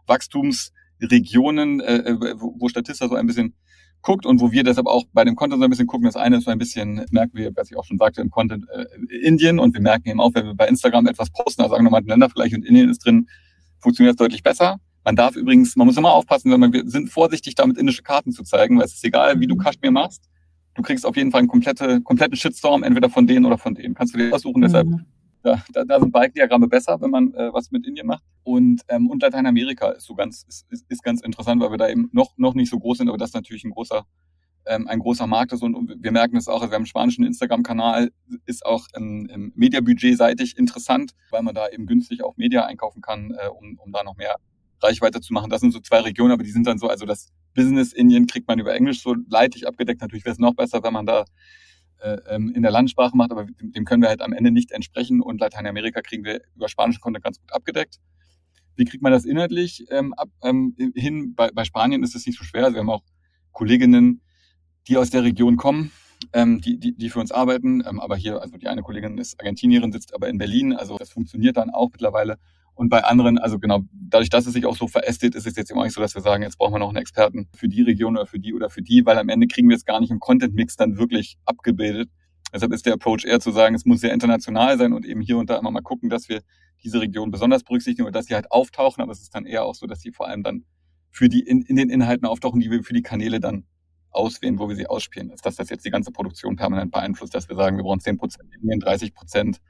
Wachstumsregionen, 0.07 1.81
äh, 1.81 1.97
äh 1.97 2.35
wo, 2.39 2.69
Statista 2.69 3.09
so 3.09 3.17
ein 3.17 3.27
bisschen 3.27 3.55
guckt 4.03 4.25
und 4.25 4.41
wo 4.41 4.53
wir 4.53 4.63
deshalb 4.63 4.87
auch 4.87 5.05
bei 5.13 5.25
dem 5.25 5.35
Content 5.35 5.61
so 5.61 5.65
ein 5.65 5.71
bisschen 5.71 5.89
gucken. 5.89 6.07
Das 6.07 6.17
eine 6.17 6.39
ist 6.39 6.45
so 6.45 6.51
ein 6.51 6.59
bisschen, 6.59 7.05
merken 7.11 7.37
wir, 7.37 7.51
was 7.57 7.71
ich 7.71 7.77
auch 7.77 7.85
schon 7.85 7.99
sagte, 7.99 8.21
im 8.21 8.31
Content 8.31 8.67
äh, 8.73 8.87
Indien 9.27 9.59
und 9.59 9.75
wir 9.75 9.81
merken 9.81 10.09
eben 10.09 10.21
auch, 10.21 10.33
wenn 10.33 10.47
wir 10.47 10.55
bei 10.55 10.69
Instagram 10.69 11.07
etwas 11.07 11.31
posten, 11.31 11.63
also 11.63 11.75
sagen 11.75 11.85
wir 11.85 11.91
mal 11.91 12.03
Ländervergleich 12.05 12.55
und 12.55 12.65
Indien 12.65 12.89
ist 12.89 13.05
drin, 13.05 13.27
funktioniert 13.81 14.15
es 14.15 14.19
deutlich 14.19 14.43
besser. 14.43 14.79
Man 15.05 15.17
darf 15.17 15.35
übrigens, 15.37 15.77
man 15.77 15.87
muss 15.87 15.97
immer 15.97 16.13
aufpassen, 16.13 16.53
wenn 16.53 16.61
man, 16.61 16.73
wir 16.73 16.87
sind 16.87 17.09
vorsichtig 17.11 17.55
damit 17.55 17.79
indische 17.79 18.03
Karten 18.03 18.33
zu 18.33 18.43
zeigen, 18.43 18.79
weil 18.79 18.85
es 18.85 18.95
ist 18.95 19.05
egal, 19.05 19.41
wie 19.41 19.47
du 19.47 19.57
Kaschmir 19.57 19.91
machst. 19.91 20.29
Du 20.75 20.83
kriegst 20.83 21.07
auf 21.07 21.17
jeden 21.17 21.31
Fall 21.31 21.41
einen 21.41 21.49
komplette, 21.49 22.01
kompletten 22.03 22.37
Shitstorm, 22.37 22.83
entweder 22.83 23.09
von 23.09 23.27
denen 23.27 23.47
oder 23.47 23.59
von 23.59 23.75
denen. 23.75 23.95
Kannst 23.95 24.15
du 24.15 24.19
dir 24.19 24.33
aussuchen, 24.35 24.61
mhm. 24.61 24.65
deshalb 24.65 24.89
da, 25.43 25.63
da, 25.73 25.85
da 25.85 26.01
sind 26.01 26.13
Balkendiagramme 26.13 26.69
besser, 26.69 27.01
wenn 27.01 27.11
man 27.11 27.33
äh, 27.35 27.53
was 27.53 27.71
mit 27.71 27.87
Indien 27.87 28.07
macht. 28.07 28.23
Und, 28.43 28.83
ähm, 28.89 29.09
und 29.09 29.23
Lateinamerika 29.23 29.91
ist 29.91 30.05
so 30.07 30.15
ganz, 30.15 30.45
ist, 30.49 30.67
ist, 30.71 30.85
ist 30.91 31.03
ganz 31.03 31.23
interessant, 31.23 31.63
weil 31.63 31.71
wir 31.71 31.79
da 31.79 31.89
eben 31.89 32.11
noch, 32.13 32.37
noch 32.37 32.55
nicht 32.55 32.71
so 32.71 32.79
groß 32.79 32.99
sind, 32.99 33.09
aber 33.09 33.19
das 33.19 33.33
natürlich 33.33 33.65
ein 33.65 33.71
großer, 33.71 34.05
ähm, 34.67 34.87
ein 34.89 34.99
großer 34.99 35.27
Markt 35.27 35.53
ist. 35.53 35.63
Und, 35.63 35.75
und 35.75 36.03
wir 36.03 36.13
merken 36.13 36.37
es 36.37 36.49
auch, 36.49 36.61
also 36.61 36.71
wir 36.71 36.75
haben 36.75 36.83
einen 36.83 36.87
spanischen 36.87 37.25
Instagram-Kanal, 37.25 38.11
ist 38.47 38.65
auch 38.65 38.87
ähm, 38.95 39.29
im 39.33 39.53
Mediabudget-seitig 39.55 40.57
interessant, 40.59 41.13
weil 41.31 41.43
man 41.43 41.55
da 41.55 41.69
eben 41.69 41.87
günstig 41.87 42.23
auch 42.23 42.37
Media 42.37 42.65
einkaufen 42.67 43.03
kann, 43.03 43.33
äh, 43.39 43.49
um, 43.49 43.79
um 43.79 43.93
da 43.93 44.03
noch 44.03 44.17
mehr 44.17 44.37
Reichweite 44.83 45.21
zu 45.21 45.33
machen. 45.33 45.51
Das 45.51 45.61
sind 45.61 45.73
so 45.73 45.81
zwei 45.81 46.01
Regionen, 46.01 46.33
aber 46.33 46.43
die 46.43 46.51
sind 46.51 46.67
dann 46.67 46.79
so, 46.79 46.89
also 46.89 47.07
das 47.07 47.29
Business 47.55 47.93
Indien 47.93 48.27
kriegt 48.27 48.49
man 48.49 48.59
über 48.59 48.75
Englisch 48.75 49.03
so 49.03 49.15
leidlich 49.29 49.67
abgedeckt. 49.67 50.01
Natürlich 50.01 50.25
wäre 50.25 50.33
es 50.33 50.39
noch 50.39 50.55
besser, 50.55 50.83
wenn 50.83 50.93
man 50.93 51.07
da 51.07 51.25
äh, 52.01 52.17
ähm, 52.29 52.53
in 52.55 52.63
der 52.63 52.71
Landsprache 52.71 53.17
macht, 53.17 53.31
aber 53.31 53.47
dem 53.61 53.85
können 53.85 54.03
wir 54.03 54.09
halt 54.09 54.23
am 54.23 54.33
Ende 54.33 54.51
nicht 54.51 54.73
entsprechen 54.73 55.21
und 55.21 55.41
Lateinamerika 55.41 56.01
kriegen 56.01 56.25
wir 56.25 56.41
über 56.57 56.69
spanischen 56.69 57.01
Content 57.01 57.25
ganz 57.25 57.39
gut 57.39 57.53
abgedeckt. 57.53 57.99
Wie 58.77 58.85
kriegt 58.85 59.03
man 59.03 59.13
das 59.13 59.27
inhaltlich 59.27 59.85
ähm, 59.91 60.15
ab, 60.15 60.31
ähm, 60.43 60.75
hin? 60.95 61.35
Bei, 61.35 61.51
bei 61.51 61.65
Spanien 61.65 62.03
ist 62.03 62.15
es 62.15 62.25
nicht 62.25 62.39
so 62.39 62.45
schwer. 62.45 62.65
Also 62.65 62.77
wir 62.77 62.81
haben 62.81 62.91
auch 62.91 63.05
Kolleginnen, 63.53 64.23
die 64.89 64.97
aus 64.97 65.11
der 65.11 65.23
Region 65.23 65.57
kommen, 65.57 65.93
ähm, 66.33 66.61
die, 66.61 66.79
die, 66.79 66.97
die 66.97 67.11
für 67.11 67.21
uns 67.21 67.33
arbeiten. 67.33 67.83
Ähm, 67.87 68.01
aber 68.01 68.17
hier, 68.17 68.41
also 68.41 68.57
die 68.57 68.69
eine 68.69 68.83
Kollegin 68.83 69.19
ist 69.19 69.39
Argentinierin, 69.41 69.93
sitzt 69.93 70.15
aber 70.15 70.29
in 70.29 70.39
Berlin. 70.39 70.73
Also 70.73 70.97
das 70.97 71.11
funktioniert 71.11 71.57
dann 71.57 71.71
auch 71.71 71.91
mittlerweile. 71.93 72.39
Und 72.75 72.89
bei 72.89 73.05
anderen, 73.05 73.37
also 73.39 73.59
genau, 73.59 73.81
dadurch, 73.93 74.31
dass 74.31 74.47
es 74.47 74.55
sich 74.55 74.65
auch 74.65 74.77
so 74.77 74.89
verästet, 74.89 75.35
ist 75.35 75.47
es 75.47 75.55
jetzt 75.57 75.71
immer 75.71 75.85
nicht 75.85 75.93
so, 75.93 76.01
dass 76.01 76.15
wir 76.15 76.23
sagen, 76.23 76.43
jetzt 76.43 76.57
brauchen 76.57 76.75
wir 76.75 76.79
noch 76.79 76.89
einen 76.89 76.97
Experten 76.97 77.49
für 77.55 77.69
die 77.69 77.83
Region 77.83 78.17
oder 78.17 78.27
für 78.27 78.39
die 78.39 78.55
oder 78.55 78.71
für 78.71 78.81
die, 78.81 79.05
weil 79.05 79.19
am 79.19 79.29
Ende 79.29 79.49
kriegen 79.49 79.69
wir 79.69 79.77
es 79.77 79.85
gar 79.85 80.01
nicht 80.01 80.11
im 80.11 80.19
Content-Mix 80.19 80.77
dann 80.77 80.97
wirklich 80.97 81.37
abgebildet. 81.45 82.09
Deshalb 82.55 82.73
ist 82.73 82.87
der 82.87 82.95
Approach 82.95 83.25
eher 83.25 83.39
zu 83.39 83.51
sagen, 83.51 83.75
es 83.75 83.85
muss 83.85 84.01
sehr 84.01 84.13
international 84.13 84.79
sein 84.79 84.93
und 84.93 85.05
eben 85.05 85.21
hier 85.21 85.37
und 85.37 85.51
da 85.51 85.59
immer 85.59 85.71
mal 85.71 85.83
gucken, 85.83 86.09
dass 86.09 86.29
wir 86.29 86.41
diese 86.83 87.01
Region 87.01 87.31
besonders 87.31 87.63
berücksichtigen 87.63 88.07
und 88.07 88.15
dass 88.15 88.27
sie 88.27 88.35
halt 88.35 88.51
auftauchen. 88.51 89.03
Aber 89.03 89.13
es 89.13 89.21
ist 89.21 89.35
dann 89.35 89.45
eher 89.45 89.65
auch 89.65 89.75
so, 89.75 89.87
dass 89.87 90.01
sie 90.01 90.11
vor 90.11 90.27
allem 90.29 90.43
dann 90.43 90.65
für 91.11 91.29
die 91.29 91.41
in, 91.41 91.63
in 91.63 91.77
den 91.77 91.91
Inhalten 91.91 92.27
auftauchen, 92.27 92.61
die 92.61 92.71
wir 92.71 92.83
für 92.83 92.95
die 92.95 93.03
Kanäle 93.03 93.41
dann 93.41 93.65
auswählen, 94.11 94.59
wo 94.59 94.69
wir 94.69 94.77
sie 94.77 94.87
ausspielen. 94.87 95.31
Ist, 95.31 95.47
dass 95.47 95.57
das 95.57 95.71
jetzt 95.71 95.85
die 95.85 95.91
ganze 95.91 96.11
Produktion 96.11 96.57
permanent 96.57 96.91
beeinflusst, 96.93 97.35
dass 97.35 97.49
wir 97.49 97.57
sagen, 97.57 97.77
wir 97.77 97.85
brauchen 97.85 98.01
10 98.01 98.19
Prozent 98.19 98.49
Indien, 98.55 98.81
30 98.81 99.15
Prozent 99.15 99.61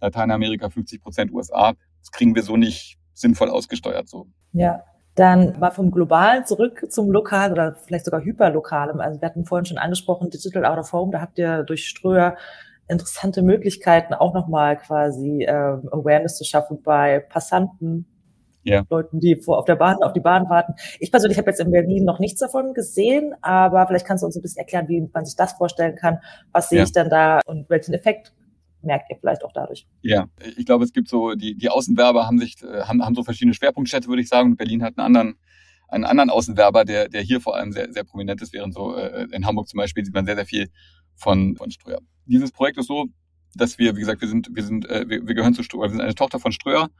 Lateinamerika, 0.00 0.68
50 0.68 1.02
Prozent 1.02 1.32
USA. 1.32 1.74
Das 2.00 2.10
kriegen 2.10 2.34
wir 2.34 2.42
so 2.42 2.56
nicht 2.56 2.98
sinnvoll 3.14 3.48
ausgesteuert. 3.48 4.08
So. 4.08 4.26
Ja, 4.52 4.82
dann 5.14 5.58
mal 5.58 5.70
vom 5.70 5.90
Globalen 5.90 6.44
zurück 6.44 6.86
zum 6.90 7.10
Lokalen 7.10 7.52
oder 7.52 7.74
vielleicht 7.74 8.04
sogar 8.04 8.22
Hyperlokalem. 8.22 9.00
Also 9.00 9.20
wir 9.20 9.28
hatten 9.28 9.44
vorhin 9.44 9.66
schon 9.66 9.78
angesprochen, 9.78 10.30
Digital 10.30 10.64
Out 10.64 10.78
of 10.78 10.92
Home, 10.92 11.12
da 11.12 11.20
habt 11.20 11.38
ihr 11.38 11.62
durch 11.62 11.86
Ströer 11.86 12.36
interessante 12.88 13.42
Möglichkeiten, 13.42 14.12
auch 14.12 14.34
nochmal 14.34 14.76
quasi 14.76 15.46
ähm, 15.48 15.88
Awareness 15.90 16.36
zu 16.36 16.44
schaffen 16.44 16.82
bei 16.82 17.20
Passanten, 17.20 18.06
ja. 18.64 18.84
Leuten, 18.90 19.20
die 19.20 19.36
vor, 19.36 19.58
auf 19.58 19.64
der 19.64 19.76
Bahn, 19.76 20.02
auf 20.02 20.12
die 20.12 20.20
Bahn 20.20 20.48
warten. 20.48 20.74
Ich 20.98 21.10
persönlich 21.10 21.38
habe 21.38 21.50
jetzt 21.50 21.60
in 21.60 21.70
Berlin 21.70 22.04
noch 22.04 22.18
nichts 22.18 22.40
davon 22.40 22.74
gesehen, 22.74 23.34
aber 23.42 23.86
vielleicht 23.86 24.06
kannst 24.06 24.22
du 24.22 24.26
uns 24.26 24.36
ein 24.36 24.42
bisschen 24.42 24.60
erklären, 24.60 24.88
wie 24.88 25.08
man 25.12 25.24
sich 25.24 25.36
das 25.36 25.52
vorstellen 25.52 25.96
kann. 25.96 26.18
Was 26.52 26.68
sehe 26.68 26.78
ja. 26.78 26.84
ich 26.84 26.92
denn 26.92 27.08
da 27.10 27.40
und 27.46 27.68
welchen 27.70 27.94
Effekt 27.94 28.32
merkt 28.84 29.10
ihr 29.10 29.16
vielleicht 29.18 29.44
auch 29.44 29.52
dadurch. 29.52 29.86
Ja, 30.02 30.26
ich 30.56 30.66
glaube, 30.66 30.84
es 30.84 30.92
gibt 30.92 31.08
so, 31.08 31.34
die, 31.34 31.56
die 31.56 31.68
Außenwerber 31.68 32.26
haben 32.26 32.38
sich, 32.38 32.62
äh, 32.62 32.82
haben, 32.82 33.04
haben 33.04 33.14
so 33.14 33.22
verschiedene 33.22 33.54
Schwerpunktstädte, 33.54 34.08
würde 34.08 34.22
ich 34.22 34.28
sagen. 34.28 34.56
Berlin 34.56 34.82
hat 34.82 34.98
einen 34.98 35.06
anderen, 35.06 35.38
einen 35.88 36.04
anderen 36.04 36.30
Außenwerber, 36.30 36.84
der, 36.84 37.08
der 37.08 37.22
hier 37.22 37.40
vor 37.40 37.56
allem 37.56 37.72
sehr, 37.72 37.92
sehr 37.92 38.04
prominent 38.04 38.42
ist, 38.42 38.52
während 38.52 38.74
so 38.74 38.94
äh, 38.94 39.26
in 39.32 39.46
Hamburg 39.46 39.68
zum 39.68 39.78
Beispiel 39.78 40.04
sieht 40.04 40.14
man 40.14 40.26
sehr, 40.26 40.36
sehr 40.36 40.46
viel 40.46 40.68
von, 41.14 41.56
von 41.56 41.70
Ströer. 41.70 42.00
Dieses 42.26 42.52
Projekt 42.52 42.78
ist 42.78 42.88
so, 42.88 43.06
dass 43.54 43.78
wir, 43.78 43.96
wie 43.96 44.00
gesagt, 44.00 44.20
wir 44.20 44.28
sind, 44.28 44.50
wir 44.52 44.64
sind, 44.64 44.88
äh, 44.88 45.08
wir, 45.08 45.26
wir 45.26 45.34
gehören 45.34 45.54
zu 45.54 45.62
Ströer, 45.62 45.84
wir 45.84 45.90
sind 45.90 46.00
eine 46.00 46.14
Tochter 46.14 46.38
von 46.38 46.52
Ströer 46.52 46.90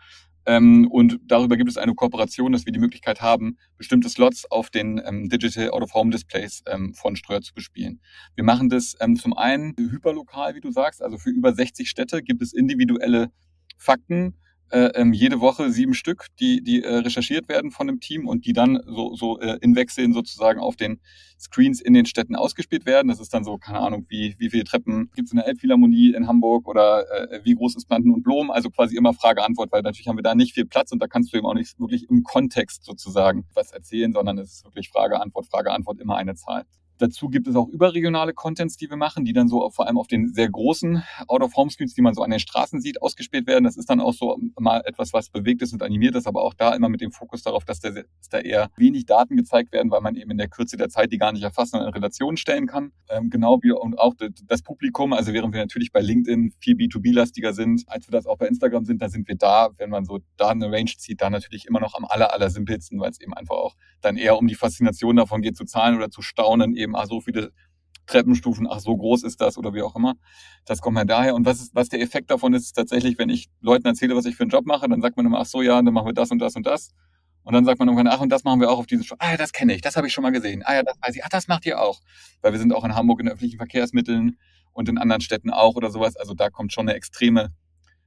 ähm, 0.47 0.89
und 0.91 1.21
darüber 1.27 1.57
gibt 1.57 1.71
es 1.71 1.77
eine 1.77 1.95
Kooperation, 1.95 2.53
dass 2.53 2.67
wir 2.67 2.73
die 2.73 2.79
Möglichkeit 2.79 3.21
haben, 3.21 3.57
bestimmte 3.77 4.09
Slots 4.09 4.51
auf 4.51 4.71
den 4.71 5.01
ähm, 5.05 5.29
Digital 5.29 5.71
Out-of-Home 5.71 6.11
Displays 6.11 6.63
ähm, 6.67 6.95
von 6.95 7.17
Ströer 7.17 7.41
zu 7.41 7.55
bespielen. 7.55 8.01
Wir 8.35 8.45
machen 8.45 8.69
das 8.69 8.95
ähm, 9.01 9.17
zum 9.17 9.33
einen 9.37 9.75
hyperlokal, 9.77 10.55
wie 10.55 10.61
du 10.61 10.71
sagst, 10.71 11.03
also 11.03 11.19
für 11.19 11.31
über 11.31 11.53
60 11.55 11.89
Städte 11.89 12.23
gibt 12.23 12.43
es 12.43 12.53
individuelle 12.53 13.31
Fakten, 13.79 14.37
ähm, 14.73 15.13
jede 15.13 15.41
Woche 15.41 15.71
sieben 15.71 15.95
Stück, 15.95 16.27
die, 16.41 16.63
die 16.63 16.83
äh, 16.83 16.97
recherchiert 16.97 17.49
werden 17.49 17.71
von 17.71 17.87
dem 17.87 18.01
Team 18.01 18.27
und 18.27 18.47
die 18.47 18.53
dann 18.53 18.81
so, 18.87 19.15
so 19.15 19.39
äh, 19.41 19.59
in 19.61 19.77
Wechseln 19.77 20.13
sozusagen 20.13 20.61
auf 20.61 20.77
den 20.77 21.01
Screens 21.39 21.81
in 21.81 21.95
den 21.95 22.07
Städten 22.07 22.35
ausgespielt 22.35 22.87
werden. 22.87 23.09
Das 23.09 23.21
ist 23.21 23.35
dann 23.35 23.45
so, 23.45 23.59
keine 23.59 23.81
Ahnung, 23.81 24.07
wie, 24.09 24.35
wie 24.39 24.51
viele 24.51 24.65
Treppen 24.65 25.11
gibt 25.15 25.29
es 25.29 25.33
in 25.33 25.37
der 25.37 25.47
Elbphilharmonie 25.47 26.15
in 26.15 26.27
Hamburg 26.27 26.67
oder 26.67 27.05
äh, 27.31 27.41
wie 27.45 27.55
groß 27.55 27.77
ist 27.77 27.87
Planten 27.87 28.13
und 28.13 28.23
Blumen? 28.23 28.51
Also 28.51 28.71
quasi 28.71 28.97
immer 28.97 29.13
Frage-Antwort, 29.13 29.71
weil 29.71 29.83
natürlich 29.83 30.09
haben 30.09 30.19
wir 30.19 30.23
da 30.23 30.35
nicht 30.35 30.55
viel 30.55 30.67
Platz 30.67 30.93
und 30.93 31.01
da 31.01 31.07
kannst 31.07 31.33
du 31.33 31.37
eben 31.37 31.47
auch 31.47 31.55
nicht 31.55 31.79
wirklich 31.79 32.09
im 32.09 32.23
Kontext 32.23 32.85
sozusagen 32.85 33.47
was 33.55 33.73
erzählen, 33.73 34.13
sondern 34.13 34.39
es 34.39 34.55
ist 34.55 34.65
wirklich 34.65 34.89
Frage-Antwort, 34.89 35.47
Frage-Antwort, 35.47 36.01
immer 36.01 36.17
eine 36.17 36.35
Zahl. 36.35 36.65
Dazu 36.99 37.29
gibt 37.29 37.49
es 37.49 37.57
auch 37.57 37.69
überregionale 37.69 38.35
Contents, 38.35 38.77
die 38.77 38.89
wir 38.89 38.97
machen, 38.97 39.25
die 39.25 39.33
dann 39.33 39.49
so 39.49 39.69
vor 39.71 39.87
allem 39.87 39.99
auf 39.99 40.07
den 40.07 40.33
sehr 40.33 40.49
großen 40.49 41.03
Out-of-Home-Screens, 41.27 41.95
die 41.95 42.03
man 42.03 42.15
so 42.15 42.23
an 42.23 42.31
den 42.31 42.39
Straßen 42.39 42.81
sieht, 42.81 43.03
ausgespielt 43.03 43.47
werden. 43.47 43.65
Das 43.65 43.77
ist 43.77 43.91
dann 43.91 44.01
auch 44.01 44.15
so 44.15 44.39
mal 44.59 44.83
etwas, 44.85 45.13
was 45.13 45.29
bewegt 45.29 45.63
ist 45.63 45.73
und 45.73 45.83
animiert 45.83 46.15
ist, 46.15 46.27
aber 46.27 46.43
auch 46.43 46.55
da 46.55 46.75
immer 46.75 46.89
mit 46.89 47.01
dem 47.01 47.11
Fokus 47.11 47.43
darauf, 47.43 47.65
dass, 47.65 47.81
der, 47.81 47.93
dass 47.93 48.29
da 48.31 48.39
eher 48.39 48.71
wenig 48.77 49.07
Daten 49.07 49.37
gezeigt 49.37 49.73
werden, 49.73 49.91
weil 49.91 50.01
man 50.01 50.17
eben 50.17 50.31
in 50.31 50.39
der 50.39 50.49
Kürze 50.49 50.77
der 50.77 50.89
Zeit 50.89 51.13
die 51.13 51.19
gar 51.19 51.33
nicht 51.33 51.43
erfassen 51.43 51.77
und 51.81 51.87
in 51.87 51.93
Relation 51.93 52.37
stellen 52.37 52.67
kann. 52.67 52.93
Ähm, 53.09 53.31
genau 53.31 53.59
wie 53.63 53.73
und 53.73 53.99
auch 53.99 54.15
das 54.47 54.63
Publikum, 54.63 55.13
also 55.13 55.33
während 55.33 55.53
wir 55.53 55.61
natürlich 55.61 55.93
bei 55.93 56.01
LinkedIn 56.01 56.55
viel 56.59 56.77
B2B-lastiger 56.77 57.53
sind, 57.53 57.83
als 57.87 58.07
wir 58.07 58.13
das 58.13 58.27
auch 58.27 58.39
bei 58.39 58.47
Instagram 58.47 58.85
sind, 58.85 59.03
da 59.03 59.09
sind 59.09 59.29
wir 59.29 59.37
da, 59.37 59.71
wenn 59.79 59.91
man 59.91 60.05
so 60.05 60.21
da 60.37 60.49
eine 60.49 60.71
Range 60.71 60.93
zieht, 60.97 61.21
da 61.21 61.31
natürlich 61.31 61.67
immer 61.67 61.81
noch 61.81 61.95
am 61.95 62.05
aller, 62.05 62.33
aller 62.33 62.51
simpelsten, 62.51 63.01
weil 63.01 63.11
es 63.11 63.21
eben 63.21 63.35
einfach 63.35 63.57
auch 63.57 63.75
dann 64.01 64.17
eher 64.17 64.39
um 64.39 64.47
die 64.47 64.55
Faszination 64.55 65.17
davon 65.17 65.43
geht, 65.43 65.57
zu 65.57 65.65
zahlen 65.65 65.97
oder 65.97 66.11
zu 66.11 66.23
staunen, 66.23 66.77
eben, 66.85 66.97
ach, 66.97 67.07
so 67.07 67.21
viele 67.21 67.53
Treppenstufen, 68.07 68.67
ach, 68.71 68.81
so 68.81 68.97
groß 68.97 69.23
ist 69.25 69.41
das 69.41 69.57
oder 69.59 69.75
wie 69.75 69.83
auch 69.83 69.97
immer. 69.97 70.15
Das 70.67 70.81
kommt 70.81 70.99
halt 70.99 71.11
daher. 71.11 71.35
Und 71.35 71.47
was, 71.47 71.61
ist, 71.61 71.75
was 71.75 71.89
der 71.89 72.01
Effekt 72.01 72.31
davon 72.31 72.55
ist, 72.55 72.67
ist 72.67 72.73
tatsächlich, 72.75 73.19
wenn 73.19 73.29
ich 73.29 73.49
Leuten 73.61 73.87
erzähle, 73.87 74.15
was 74.15 74.27
ich 74.27 74.37
für 74.37 74.43
einen 74.43 74.51
Job 74.51 74.67
mache, 74.67 74.89
dann 74.89 75.01
sagt 75.01 75.17
man 75.17 75.27
immer, 75.27 75.41
ach 75.41 75.47
so, 75.47 75.63
ja, 75.63 75.81
dann 75.81 75.93
machen 75.93 76.07
wir 76.07 76.13
das 76.13 76.31
und 76.31 76.39
das 76.39 76.55
und 76.55 76.67
das. 76.67 76.91
Und 77.45 77.53
dann 77.53 77.65
sagt 77.65 77.79
man 77.79 77.89
irgendwann, 77.89 78.09
ach, 78.09 78.21
und 78.21 78.31
das 78.31 78.45
machen 78.45 78.61
wir 78.61 78.71
auch 78.71 78.79
auf 78.79 78.87
diese 78.87 79.05
Show. 79.05 79.17
Ah 79.19 79.33
ja, 79.33 79.37
das 79.37 79.53
kenne 79.53 79.75
ich, 79.75 79.83
das 79.83 79.97
habe 79.97 80.07
ich 80.07 80.13
schon 80.13 80.23
mal 80.23 80.33
gesehen. 80.33 80.63
Ah 80.65 80.75
ja, 80.75 80.83
das 80.83 80.97
weiß 81.01 81.17
ich. 81.17 81.25
Ach, 81.25 81.29
das 81.29 81.47
macht 81.47 81.67
ihr 81.67 81.81
auch. 81.81 82.01
Weil 82.41 82.53
wir 82.53 82.59
sind 82.59 82.75
auch 82.75 82.85
in 82.85 82.95
Hamburg 82.95 83.21
in 83.21 83.29
öffentlichen 83.29 83.59
Verkehrsmitteln 83.59 84.39
und 84.73 84.89
in 84.89 84.99
anderen 84.99 85.21
Städten 85.21 85.51
auch 85.51 85.77
oder 85.77 85.91
sowas. 85.91 86.17
Also 86.17 86.35
da 86.35 86.49
kommt 86.49 86.73
schon 86.73 86.89
eine 86.89 86.97
extreme 86.97 87.53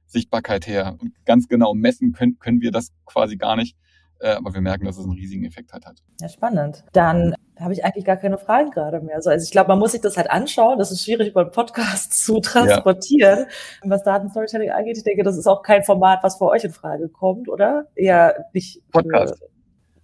Sichtbarkeit 0.06 0.66
her. 0.66 0.96
Und 0.98 1.12
ganz 1.24 1.46
genau 1.46 1.74
messen 1.74 2.12
können, 2.12 2.38
können 2.38 2.60
wir 2.60 2.72
das 2.72 2.90
quasi 3.04 3.36
gar 3.36 3.54
nicht. 3.54 3.76
Äh, 4.20 4.30
aber 4.30 4.52
wir 4.52 4.60
merken, 4.60 4.84
dass 4.84 4.98
es 4.98 5.04
einen 5.04 5.12
riesigen 5.12 5.44
Effekt 5.44 5.72
hat. 5.72 5.84
Ja, 6.20 6.28
spannend. 6.28 6.84
Dann 6.92 7.34
habe 7.58 7.72
ich 7.72 7.84
eigentlich 7.84 8.04
gar 8.04 8.16
keine 8.16 8.38
Fragen 8.38 8.70
gerade 8.70 9.00
mehr. 9.00 9.16
Also, 9.16 9.30
also 9.30 9.44
ich 9.44 9.50
glaube, 9.50 9.68
man 9.68 9.78
muss 9.78 9.92
sich 9.92 10.00
das 10.00 10.16
halt 10.16 10.30
anschauen. 10.30 10.78
Das 10.78 10.90
ist 10.90 11.04
schwierig 11.04 11.28
über 11.28 11.42
einen 11.42 11.52
Podcast 11.52 12.12
zu 12.24 12.40
transportieren. 12.40 13.46
Ja. 13.82 13.90
Was 13.90 14.02
Datenstorytelling 14.04 14.70
angeht, 14.70 14.96
ich 14.96 15.04
denke, 15.04 15.22
das 15.22 15.36
ist 15.36 15.46
auch 15.46 15.62
kein 15.62 15.84
Format, 15.84 16.20
was 16.22 16.38
für 16.38 16.46
euch 16.46 16.64
in 16.64 16.72
Frage 16.72 17.08
kommt, 17.08 17.48
oder? 17.48 17.86
Eher 17.94 18.46
nicht. 18.52 18.82
Podcast. 18.90 19.40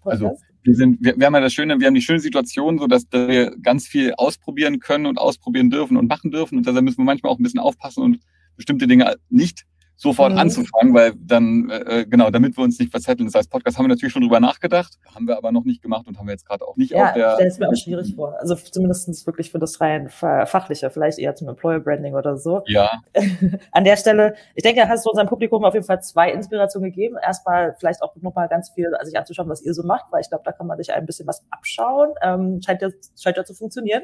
Podcast? 0.01 0.23
Also 0.23 0.37
wir 0.65 0.75
sind, 0.75 0.99
wir, 1.05 1.17
wir 1.19 1.27
haben 1.27 1.35
ja 1.35 1.41
das 1.41 1.53
Schöne, 1.53 1.79
wir 1.79 1.87
haben 1.87 1.95
die 1.95 2.03
schöne 2.03 2.21
Situation, 2.21 2.79
so 2.79 2.87
dass 2.87 3.07
wir 3.13 3.55
ganz 3.63 3.87
viel 3.87 4.15
ausprobieren 4.17 4.81
können 4.81 5.07
und 5.07 5.19
ausprobieren 5.19 5.71
dürfen 5.71 5.97
und 5.97 6.09
machen 6.09 6.31
dürfen. 6.31 6.59
Und 6.59 6.67
deshalb 6.67 6.85
müssen 6.85 6.99
wir 6.99 7.05
manchmal 7.05 7.33
auch 7.33 7.39
ein 7.39 7.43
bisschen 7.43 7.61
aufpassen 7.61 8.03
und 8.03 8.21
bestimmte 8.57 8.87
Dinge 8.87 9.17
nicht 9.29 9.67
sofort 9.97 10.33
mhm. 10.33 10.39
anzufangen, 10.39 10.95
weil 10.95 11.13
dann, 11.17 11.71
äh, 11.71 12.01
äh, 12.01 12.07
genau, 12.07 12.31
damit 12.31 12.57
wir 12.57 12.65
uns 12.65 12.79
nicht 12.79 12.91
verzetteln. 12.91 13.27
Das 13.27 13.35
heißt, 13.35 13.51
Podcast 13.51 13.79
haben 13.79 13.85
wir 13.85 13.89
natürlich 13.89 14.13
schon 14.13 14.23
drüber 14.23 14.41
nachgedacht, 14.41 14.99
haben 15.15 15.27
wir 15.29 15.37
aber 15.37 15.53
noch 15.53 15.65
nicht 15.65 15.83
gemacht 15.83 16.07
und 16.07 16.19
haben 16.19 16.27
wir 16.27 16.33
jetzt 16.33 16.47
gerade 16.47 16.67
auch 16.67 16.77
nicht 16.77 16.93
ja, 16.93 17.07
auf 17.07 17.13
der. 17.15 17.23
Ja, 17.23 17.39
es 17.41 17.59
mir 17.59 17.69
auch 17.69 17.77
schwierig 17.77 18.15
vor. 18.15 18.37
Also 18.41 18.55
zumindest 18.55 19.27
wirklich 19.27 19.51
für 19.51 19.59
das 19.59 19.81
rein 19.81 20.09
fachliche, 20.09 20.91
vielleicht 20.91 21.19
eher 21.19 21.35
zum 21.35 21.49
Employer 21.49 21.81
Branding 21.81 22.15
oder 22.15 22.37
so. 22.37 22.63
Ja. 22.67 22.91
An 23.73 23.85
der 23.85 23.97
Stelle, 23.97 24.35
ich 24.55 24.63
denke, 24.63 24.89
hast 24.89 25.07
du 25.07 25.11
unserem 25.11 25.29
Publikum 25.29 25.65
auf 25.65 25.75
jeden 25.75 25.87
Fall 25.87 26.03
zwei 26.03 26.33
Inspirationen 26.33 26.91
gegeben. 26.91 27.17
Erstmal 27.23 27.75
vielleicht 27.79 28.03
auch 28.03 28.15
nochmal 28.17 28.49
ganz 28.49 28.71
viel 28.71 28.91
sich 29.03 29.17
anzuschauen, 29.17 29.49
was 29.49 29.63
ihr 29.63 29.75
so 29.75 29.85
macht, 29.85 30.07
weil 30.11 30.21
ich 30.21 30.29
glaube, 30.29 30.45
da 30.45 30.53
kann 30.53 30.67
man 30.67 30.79
sich 30.79 30.93
ein 30.93 31.07
bisschen 31.07 31.27
was 31.27 31.45
abschauen. 31.51 32.11
Ähm, 32.23 32.61
scheint 32.65 32.83
ja, 32.83 32.89
scheint 33.21 33.37
ja 33.37 33.45
zu 33.45 33.55
funktionieren. 33.55 34.03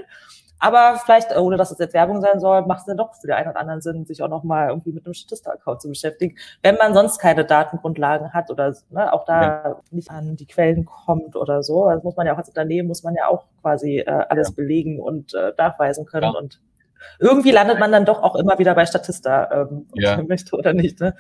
Aber 0.63 1.01
vielleicht, 1.03 1.35
ohne 1.37 1.57
dass 1.57 1.71
es 1.71 1.79
jetzt 1.79 1.95
Werbung 1.95 2.21
sein 2.21 2.39
soll, 2.39 2.67
macht 2.67 2.81
es 2.81 2.85
dann 2.85 2.99
doch 2.99 3.15
für 3.15 3.27
den 3.27 3.37
einen 3.37 3.49
oder 3.49 3.61
anderen 3.61 3.81
Sinn, 3.81 4.05
sich 4.05 4.23
auch 4.23 4.29
nochmal 4.29 4.69
irgendwie 4.69 4.93
mit 4.93 5.07
einem 5.07 5.15
Statista-Account 5.15 5.80
zu 5.81 5.89
beschäftigen, 5.89 6.37
wenn 6.63 6.77
man 6.77 6.95
sonst 6.95 7.19
keine 7.19 7.45
Datengrundlagen 7.45 8.33
hat 8.33 8.51
oder 8.51 8.75
ne, 8.91 9.13
auch 9.13 9.25
da 9.25 9.43
ja. 9.43 9.81
nicht 9.91 10.11
an 10.11 10.37
die 10.37 10.47
Quellen 10.47 10.85
kommt 10.85 11.37
oder 11.37 11.63
so. 11.63 11.89
Das 11.89 12.03
muss 12.03 12.17
man 12.17 12.27
ja 12.27 12.35
auch 12.35 12.39
als 12.39 12.49
Unternehmen, 12.49 12.89
muss 12.89 13.03
man 13.03 13.15
ja 13.15 13.29
auch 13.29 13.45
quasi 13.61 13.99
äh, 13.99 14.05
alles 14.29 14.49
ja. 14.49 14.55
belegen 14.55 15.01
und 15.01 15.35
äh, 15.35 15.53
nachweisen 15.57 16.07
können. 16.07 16.33
Ja. 16.33 16.39
Und 16.39 16.61
irgendwie 17.19 17.51
landet 17.51 17.79
man 17.79 17.93
dann 17.93 18.05
doch 18.05 18.23
auch 18.23 18.37
immer 18.37 18.59
wieder 18.59 18.75
bei 18.75 18.85
Statista, 18.87 19.69
ähm, 19.69 19.87
ja. 19.95 20.23
möchte 20.23 20.57
oder 20.57 20.75
nicht. 20.75 21.01
Ne? 21.01 21.15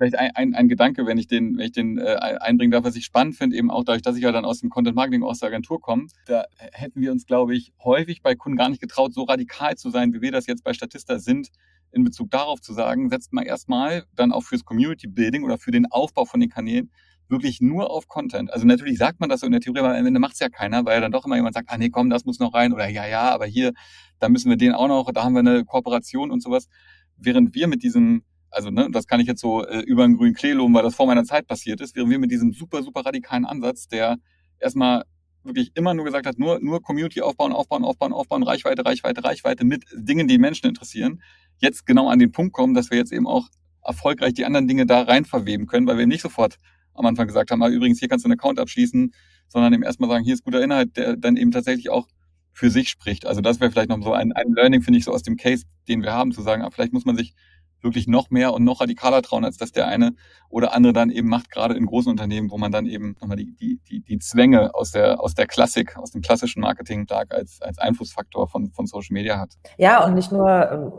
vielleicht 0.00 0.18
ein, 0.18 0.30
ein, 0.34 0.54
ein 0.54 0.68
Gedanke, 0.68 1.06
wenn 1.06 1.18
ich 1.18 1.26
den, 1.26 1.58
wenn 1.58 1.66
ich 1.66 1.72
den 1.72 1.98
äh, 1.98 2.16
einbringen 2.40 2.70
darf, 2.70 2.84
was 2.84 2.96
ich 2.96 3.04
spannend 3.04 3.36
finde, 3.36 3.56
eben 3.56 3.70
auch 3.70 3.84
dadurch, 3.84 4.02
dass 4.02 4.16
ich 4.16 4.22
ja 4.22 4.32
dann 4.32 4.46
aus 4.46 4.60
dem 4.60 4.70
Content 4.70 4.96
Marketing, 4.96 5.22
aus 5.22 5.40
der 5.40 5.48
Agentur 5.48 5.80
komme, 5.80 6.06
da 6.26 6.44
hätten 6.72 7.02
wir 7.02 7.12
uns, 7.12 7.26
glaube 7.26 7.54
ich, 7.54 7.72
häufig 7.84 8.22
bei 8.22 8.34
Kunden 8.34 8.56
gar 8.56 8.70
nicht 8.70 8.80
getraut, 8.80 9.12
so 9.12 9.24
radikal 9.24 9.76
zu 9.76 9.90
sein, 9.90 10.14
wie 10.14 10.22
wir 10.22 10.32
das 10.32 10.46
jetzt 10.46 10.64
bei 10.64 10.72
Statista 10.72 11.18
sind, 11.18 11.50
in 11.92 12.04
Bezug 12.04 12.30
darauf 12.30 12.60
zu 12.60 12.72
sagen, 12.72 13.08
setzt 13.10 13.32
mal 13.32 13.42
erstmal 13.42 14.04
dann 14.14 14.32
auch 14.32 14.42
fürs 14.42 14.64
Community 14.64 15.06
Building 15.06 15.44
oder 15.44 15.58
für 15.58 15.70
den 15.70 15.86
Aufbau 15.86 16.24
von 16.24 16.40
den 16.40 16.50
Kanälen 16.50 16.90
wirklich 17.28 17.60
nur 17.60 17.90
auf 17.90 18.08
Content. 18.08 18.52
Also 18.52 18.66
natürlich 18.66 18.98
sagt 18.98 19.20
man 19.20 19.28
das 19.28 19.40
so 19.40 19.46
in 19.46 19.52
der 19.52 19.60
Theorie, 19.60 19.80
aber 19.80 19.96
am 19.96 20.06
Ende 20.06 20.18
macht 20.18 20.34
es 20.34 20.40
ja 20.40 20.48
keiner, 20.48 20.84
weil 20.84 21.00
dann 21.00 21.12
doch 21.12 21.24
immer 21.26 21.36
jemand 21.36 21.54
sagt, 21.54 21.70
ah 21.70 21.78
nee, 21.78 21.90
komm, 21.90 22.10
das 22.10 22.24
muss 22.24 22.40
noch 22.40 22.54
rein 22.54 22.72
oder 22.72 22.88
ja, 22.88 23.06
ja, 23.06 23.30
aber 23.32 23.46
hier, 23.46 23.72
da 24.18 24.28
müssen 24.28 24.50
wir 24.50 24.56
den 24.56 24.72
auch 24.72 24.88
noch, 24.88 25.10
da 25.12 25.22
haben 25.22 25.34
wir 25.34 25.40
eine 25.40 25.64
Kooperation 25.64 26.30
und 26.30 26.42
sowas. 26.42 26.68
Während 27.16 27.54
wir 27.54 27.68
mit 27.68 27.82
diesem 27.82 28.22
also 28.50 28.70
ne, 28.70 28.88
das 28.90 29.06
kann 29.06 29.20
ich 29.20 29.26
jetzt 29.26 29.40
so 29.40 29.64
äh, 29.64 29.80
über 29.80 30.04
einen 30.04 30.16
grünen 30.16 30.34
Klee 30.34 30.52
loben, 30.52 30.74
weil 30.74 30.82
das 30.82 30.94
vor 30.94 31.06
meiner 31.06 31.24
Zeit 31.24 31.46
passiert 31.46 31.80
ist, 31.80 31.94
während 31.94 32.10
wir 32.10 32.18
mit 32.18 32.30
diesem 32.30 32.52
super, 32.52 32.82
super 32.82 33.06
radikalen 33.06 33.44
Ansatz, 33.46 33.86
der 33.86 34.16
erstmal 34.58 35.04
wirklich 35.42 35.72
immer 35.74 35.94
nur 35.94 36.04
gesagt 36.04 36.26
hat, 36.26 36.38
nur, 36.38 36.60
nur 36.60 36.82
Community 36.82 37.20
aufbauen, 37.22 37.52
aufbauen, 37.52 37.84
aufbauen, 37.84 38.12
aufbauen, 38.12 38.42
Reichweite, 38.42 38.84
Reichweite, 38.84 39.24
Reichweite 39.24 39.64
mit 39.64 39.84
Dingen, 39.94 40.28
die 40.28 40.38
Menschen 40.38 40.66
interessieren, 40.66 41.22
jetzt 41.58 41.86
genau 41.86 42.08
an 42.08 42.18
den 42.18 42.32
Punkt 42.32 42.52
kommen, 42.52 42.74
dass 42.74 42.90
wir 42.90 42.98
jetzt 42.98 43.12
eben 43.12 43.26
auch 43.26 43.48
erfolgreich 43.82 44.34
die 44.34 44.44
anderen 44.44 44.68
Dinge 44.68 44.86
da 44.86 45.02
rein 45.02 45.24
verweben 45.24 45.66
können, 45.66 45.86
weil 45.86 45.98
wir 45.98 46.06
nicht 46.06 46.22
sofort 46.22 46.58
am 46.94 47.06
Anfang 47.06 47.26
gesagt 47.26 47.50
haben, 47.50 47.62
ah, 47.62 47.68
übrigens, 47.68 47.98
hier 47.98 48.08
kannst 48.08 48.24
du 48.24 48.28
einen 48.28 48.38
Account 48.38 48.58
abschließen, 48.58 49.12
sondern 49.48 49.72
eben 49.72 49.82
erstmal 49.82 50.10
sagen, 50.10 50.24
hier 50.24 50.34
ist 50.34 50.44
guter 50.44 50.62
Inhalt, 50.62 50.96
der 50.96 51.16
dann 51.16 51.36
eben 51.36 51.50
tatsächlich 51.50 51.90
auch 51.90 52.08
für 52.52 52.70
sich 52.70 52.88
spricht. 52.88 53.26
Also 53.26 53.40
das 53.40 53.60
wäre 53.60 53.70
vielleicht 53.70 53.88
noch 53.88 54.02
so 54.02 54.12
ein, 54.12 54.32
ein 54.32 54.52
Learning, 54.52 54.82
finde 54.82 54.98
ich, 54.98 55.04
so 55.04 55.12
aus 55.12 55.22
dem 55.22 55.36
Case, 55.36 55.64
den 55.88 56.02
wir 56.02 56.12
haben, 56.12 56.32
zu 56.32 56.42
sagen, 56.42 56.62
ah, 56.62 56.70
vielleicht 56.70 56.92
muss 56.92 57.04
man 57.04 57.16
sich 57.16 57.34
wirklich 57.82 58.06
noch 58.06 58.30
mehr 58.30 58.52
und 58.52 58.64
noch 58.64 58.80
radikaler 58.80 59.22
trauen, 59.22 59.44
als 59.44 59.56
dass 59.56 59.72
der 59.72 59.86
eine 59.86 60.12
oder 60.48 60.74
andere 60.74 60.92
dann 60.92 61.10
eben 61.10 61.28
macht, 61.28 61.50
gerade 61.50 61.74
in 61.74 61.86
großen 61.86 62.10
Unternehmen, 62.10 62.50
wo 62.50 62.58
man 62.58 62.72
dann 62.72 62.86
eben 62.86 63.16
nochmal 63.20 63.36
die, 63.36 63.54
die, 63.56 63.80
die, 63.88 64.00
die 64.00 64.18
Zwänge 64.18 64.74
aus 64.74 64.92
der, 64.92 65.20
aus 65.20 65.34
der 65.34 65.46
Klassik, 65.46 65.96
aus 65.96 66.10
dem 66.10 66.22
klassischen 66.22 66.60
Marketing 66.60 67.04
stark 67.04 67.32
als, 67.32 67.60
als 67.62 67.78
Einflussfaktor 67.78 68.48
von, 68.48 68.70
von 68.72 68.86
Social 68.86 69.14
Media 69.14 69.38
hat. 69.38 69.54
Ja, 69.78 70.04
und 70.04 70.14
nicht 70.14 70.32
nur 70.32 70.70
ähm, 70.70 70.92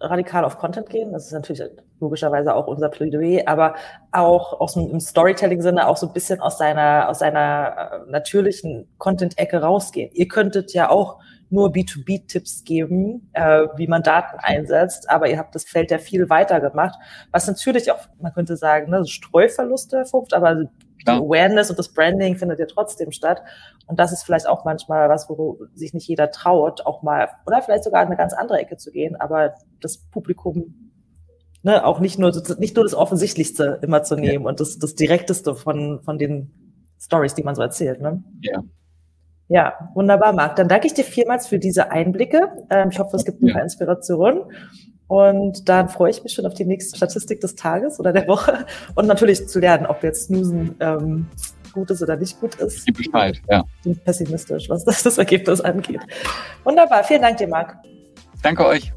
radikal 0.00 0.44
auf 0.44 0.58
Content 0.58 0.88
gehen, 0.88 1.12
das 1.12 1.26
ist 1.26 1.32
natürlich 1.32 1.62
logischerweise 2.00 2.54
auch 2.54 2.66
unser 2.66 2.88
Plädoyer, 2.88 3.42
aber 3.46 3.74
auch 4.12 4.60
aus 4.60 4.74
dem 4.74 5.00
Storytelling-Sinne 5.00 5.86
auch 5.86 5.96
so 5.96 6.06
ein 6.06 6.12
bisschen 6.12 6.40
aus 6.40 6.58
seiner, 6.58 7.08
aus 7.08 7.20
seiner 7.20 8.04
äh, 8.06 8.10
natürlichen 8.10 8.88
Content-Ecke 8.98 9.62
rausgehen. 9.62 10.10
Ihr 10.12 10.28
könntet 10.28 10.72
ja 10.74 10.90
auch 10.90 11.18
nur 11.50 11.70
B2B-Tipps 11.70 12.64
geben, 12.64 13.30
äh, 13.32 13.66
wie 13.76 13.86
man 13.86 14.02
Daten 14.02 14.38
einsetzt, 14.38 15.08
aber 15.08 15.28
ihr 15.28 15.38
habt 15.38 15.54
das 15.54 15.64
Feld 15.64 15.90
ja 15.90 15.98
viel 15.98 16.28
weiter 16.28 16.60
gemacht, 16.60 16.98
was 17.30 17.46
natürlich 17.46 17.90
auch, 17.92 18.00
man 18.20 18.32
könnte 18.32 18.56
sagen, 18.56 18.90
ne, 18.90 19.06
Streuverluste 19.06 19.98
erfuft, 19.98 20.34
aber 20.34 20.64
die 21.06 21.12
Awareness 21.12 21.70
und 21.70 21.78
das 21.78 21.92
Branding 21.92 22.36
findet 22.36 22.58
ja 22.58 22.66
trotzdem 22.66 23.12
statt. 23.12 23.40
Und 23.86 24.00
das 24.00 24.12
ist 24.12 24.24
vielleicht 24.24 24.48
auch 24.48 24.64
manchmal 24.64 25.08
was, 25.08 25.28
wo 25.28 25.60
sich 25.72 25.94
nicht 25.94 26.08
jeder 26.08 26.32
traut, 26.32 26.84
auch 26.84 27.02
mal, 27.02 27.28
oder 27.46 27.62
vielleicht 27.62 27.84
sogar 27.84 28.02
in 28.02 28.08
eine 28.08 28.16
ganz 28.16 28.32
andere 28.32 28.58
Ecke 28.58 28.76
zu 28.76 28.90
gehen, 28.90 29.14
aber 29.14 29.54
das 29.80 29.98
Publikum 29.98 30.86
ne, 31.62 31.84
auch 31.84 32.00
nicht 32.00 32.18
nur, 32.18 32.32
nicht 32.58 32.76
nur 32.76 32.84
das 32.84 32.94
Offensichtlichste 32.94 33.80
immer 33.82 34.02
zu 34.02 34.14
nehmen 34.14 34.44
ja. 34.44 34.48
und 34.48 34.60
das, 34.60 34.78
das 34.78 34.94
Direkteste 34.94 35.54
von, 35.54 36.00
von 36.02 36.16
den 36.16 36.52
Stories, 36.98 37.34
die 37.34 37.42
man 37.42 37.54
so 37.54 37.62
erzählt. 37.62 38.00
Ne? 38.00 38.22
Ja. 38.40 38.62
Ja, 39.48 39.90
wunderbar, 39.94 40.32
Marc. 40.32 40.56
Dann 40.56 40.68
danke 40.68 40.86
ich 40.86 40.94
dir 40.94 41.04
vielmals 41.04 41.46
für 41.46 41.58
diese 41.58 41.90
Einblicke. 41.90 42.50
Ähm, 42.70 42.88
ich 42.90 42.98
hoffe, 42.98 43.16
es 43.16 43.24
gibt 43.24 43.42
ein 43.42 43.52
paar 43.52 43.62
Inspirationen. 43.62 44.42
Und 45.08 45.68
dann 45.68 45.88
freue 45.88 46.10
ich 46.10 46.24
mich 46.24 46.32
schon 46.32 46.46
auf 46.46 46.54
die 46.54 46.64
nächste 46.64 46.96
Statistik 46.96 47.40
des 47.40 47.54
Tages 47.54 48.00
oder 48.00 48.12
der 48.12 48.26
Woche 48.26 48.66
und 48.96 49.06
natürlich 49.06 49.46
zu 49.46 49.60
lernen, 49.60 49.86
ob 49.86 50.02
jetzt 50.02 50.26
Snoosen 50.26 50.74
ähm, 50.80 51.28
gut 51.72 51.90
ist 51.90 52.02
oder 52.02 52.16
nicht 52.16 52.40
gut 52.40 52.56
ist. 52.56 52.84
Gib 52.86 52.96
Bescheid, 52.96 53.40
ja. 53.48 53.62
Ich 53.78 53.82
bin 53.84 53.98
pessimistisch, 53.98 54.68
was 54.68 54.84
das, 54.84 55.04
das 55.04 55.18
Ergebnis 55.18 55.60
angeht. 55.60 56.00
Wunderbar, 56.64 57.04
vielen 57.04 57.22
Dank 57.22 57.36
dir, 57.36 57.46
Marc. 57.46 57.76
Danke 58.42 58.66
euch. 58.66 58.92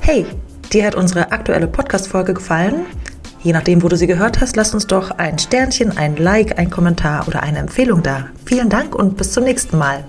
Hey, 0.00 0.26
dir 0.72 0.86
hat 0.86 0.94
unsere 0.94 1.32
aktuelle 1.32 1.68
Podcast-Folge 1.68 2.34
gefallen? 2.34 2.84
Je 3.42 3.52
nachdem, 3.52 3.82
wo 3.82 3.88
du 3.88 3.96
sie 3.96 4.06
gehört 4.06 4.40
hast, 4.40 4.56
lass 4.56 4.72
uns 4.72 4.86
doch 4.86 5.10
ein 5.10 5.38
Sternchen, 5.38 5.96
ein 5.96 6.16
Like, 6.16 6.58
ein 6.58 6.70
Kommentar 6.70 7.26
oder 7.26 7.42
eine 7.42 7.58
Empfehlung 7.58 8.02
da. 8.02 8.28
Vielen 8.46 8.68
Dank 8.68 8.94
und 8.94 9.16
bis 9.16 9.32
zum 9.32 9.44
nächsten 9.44 9.78
Mal. 9.78 10.04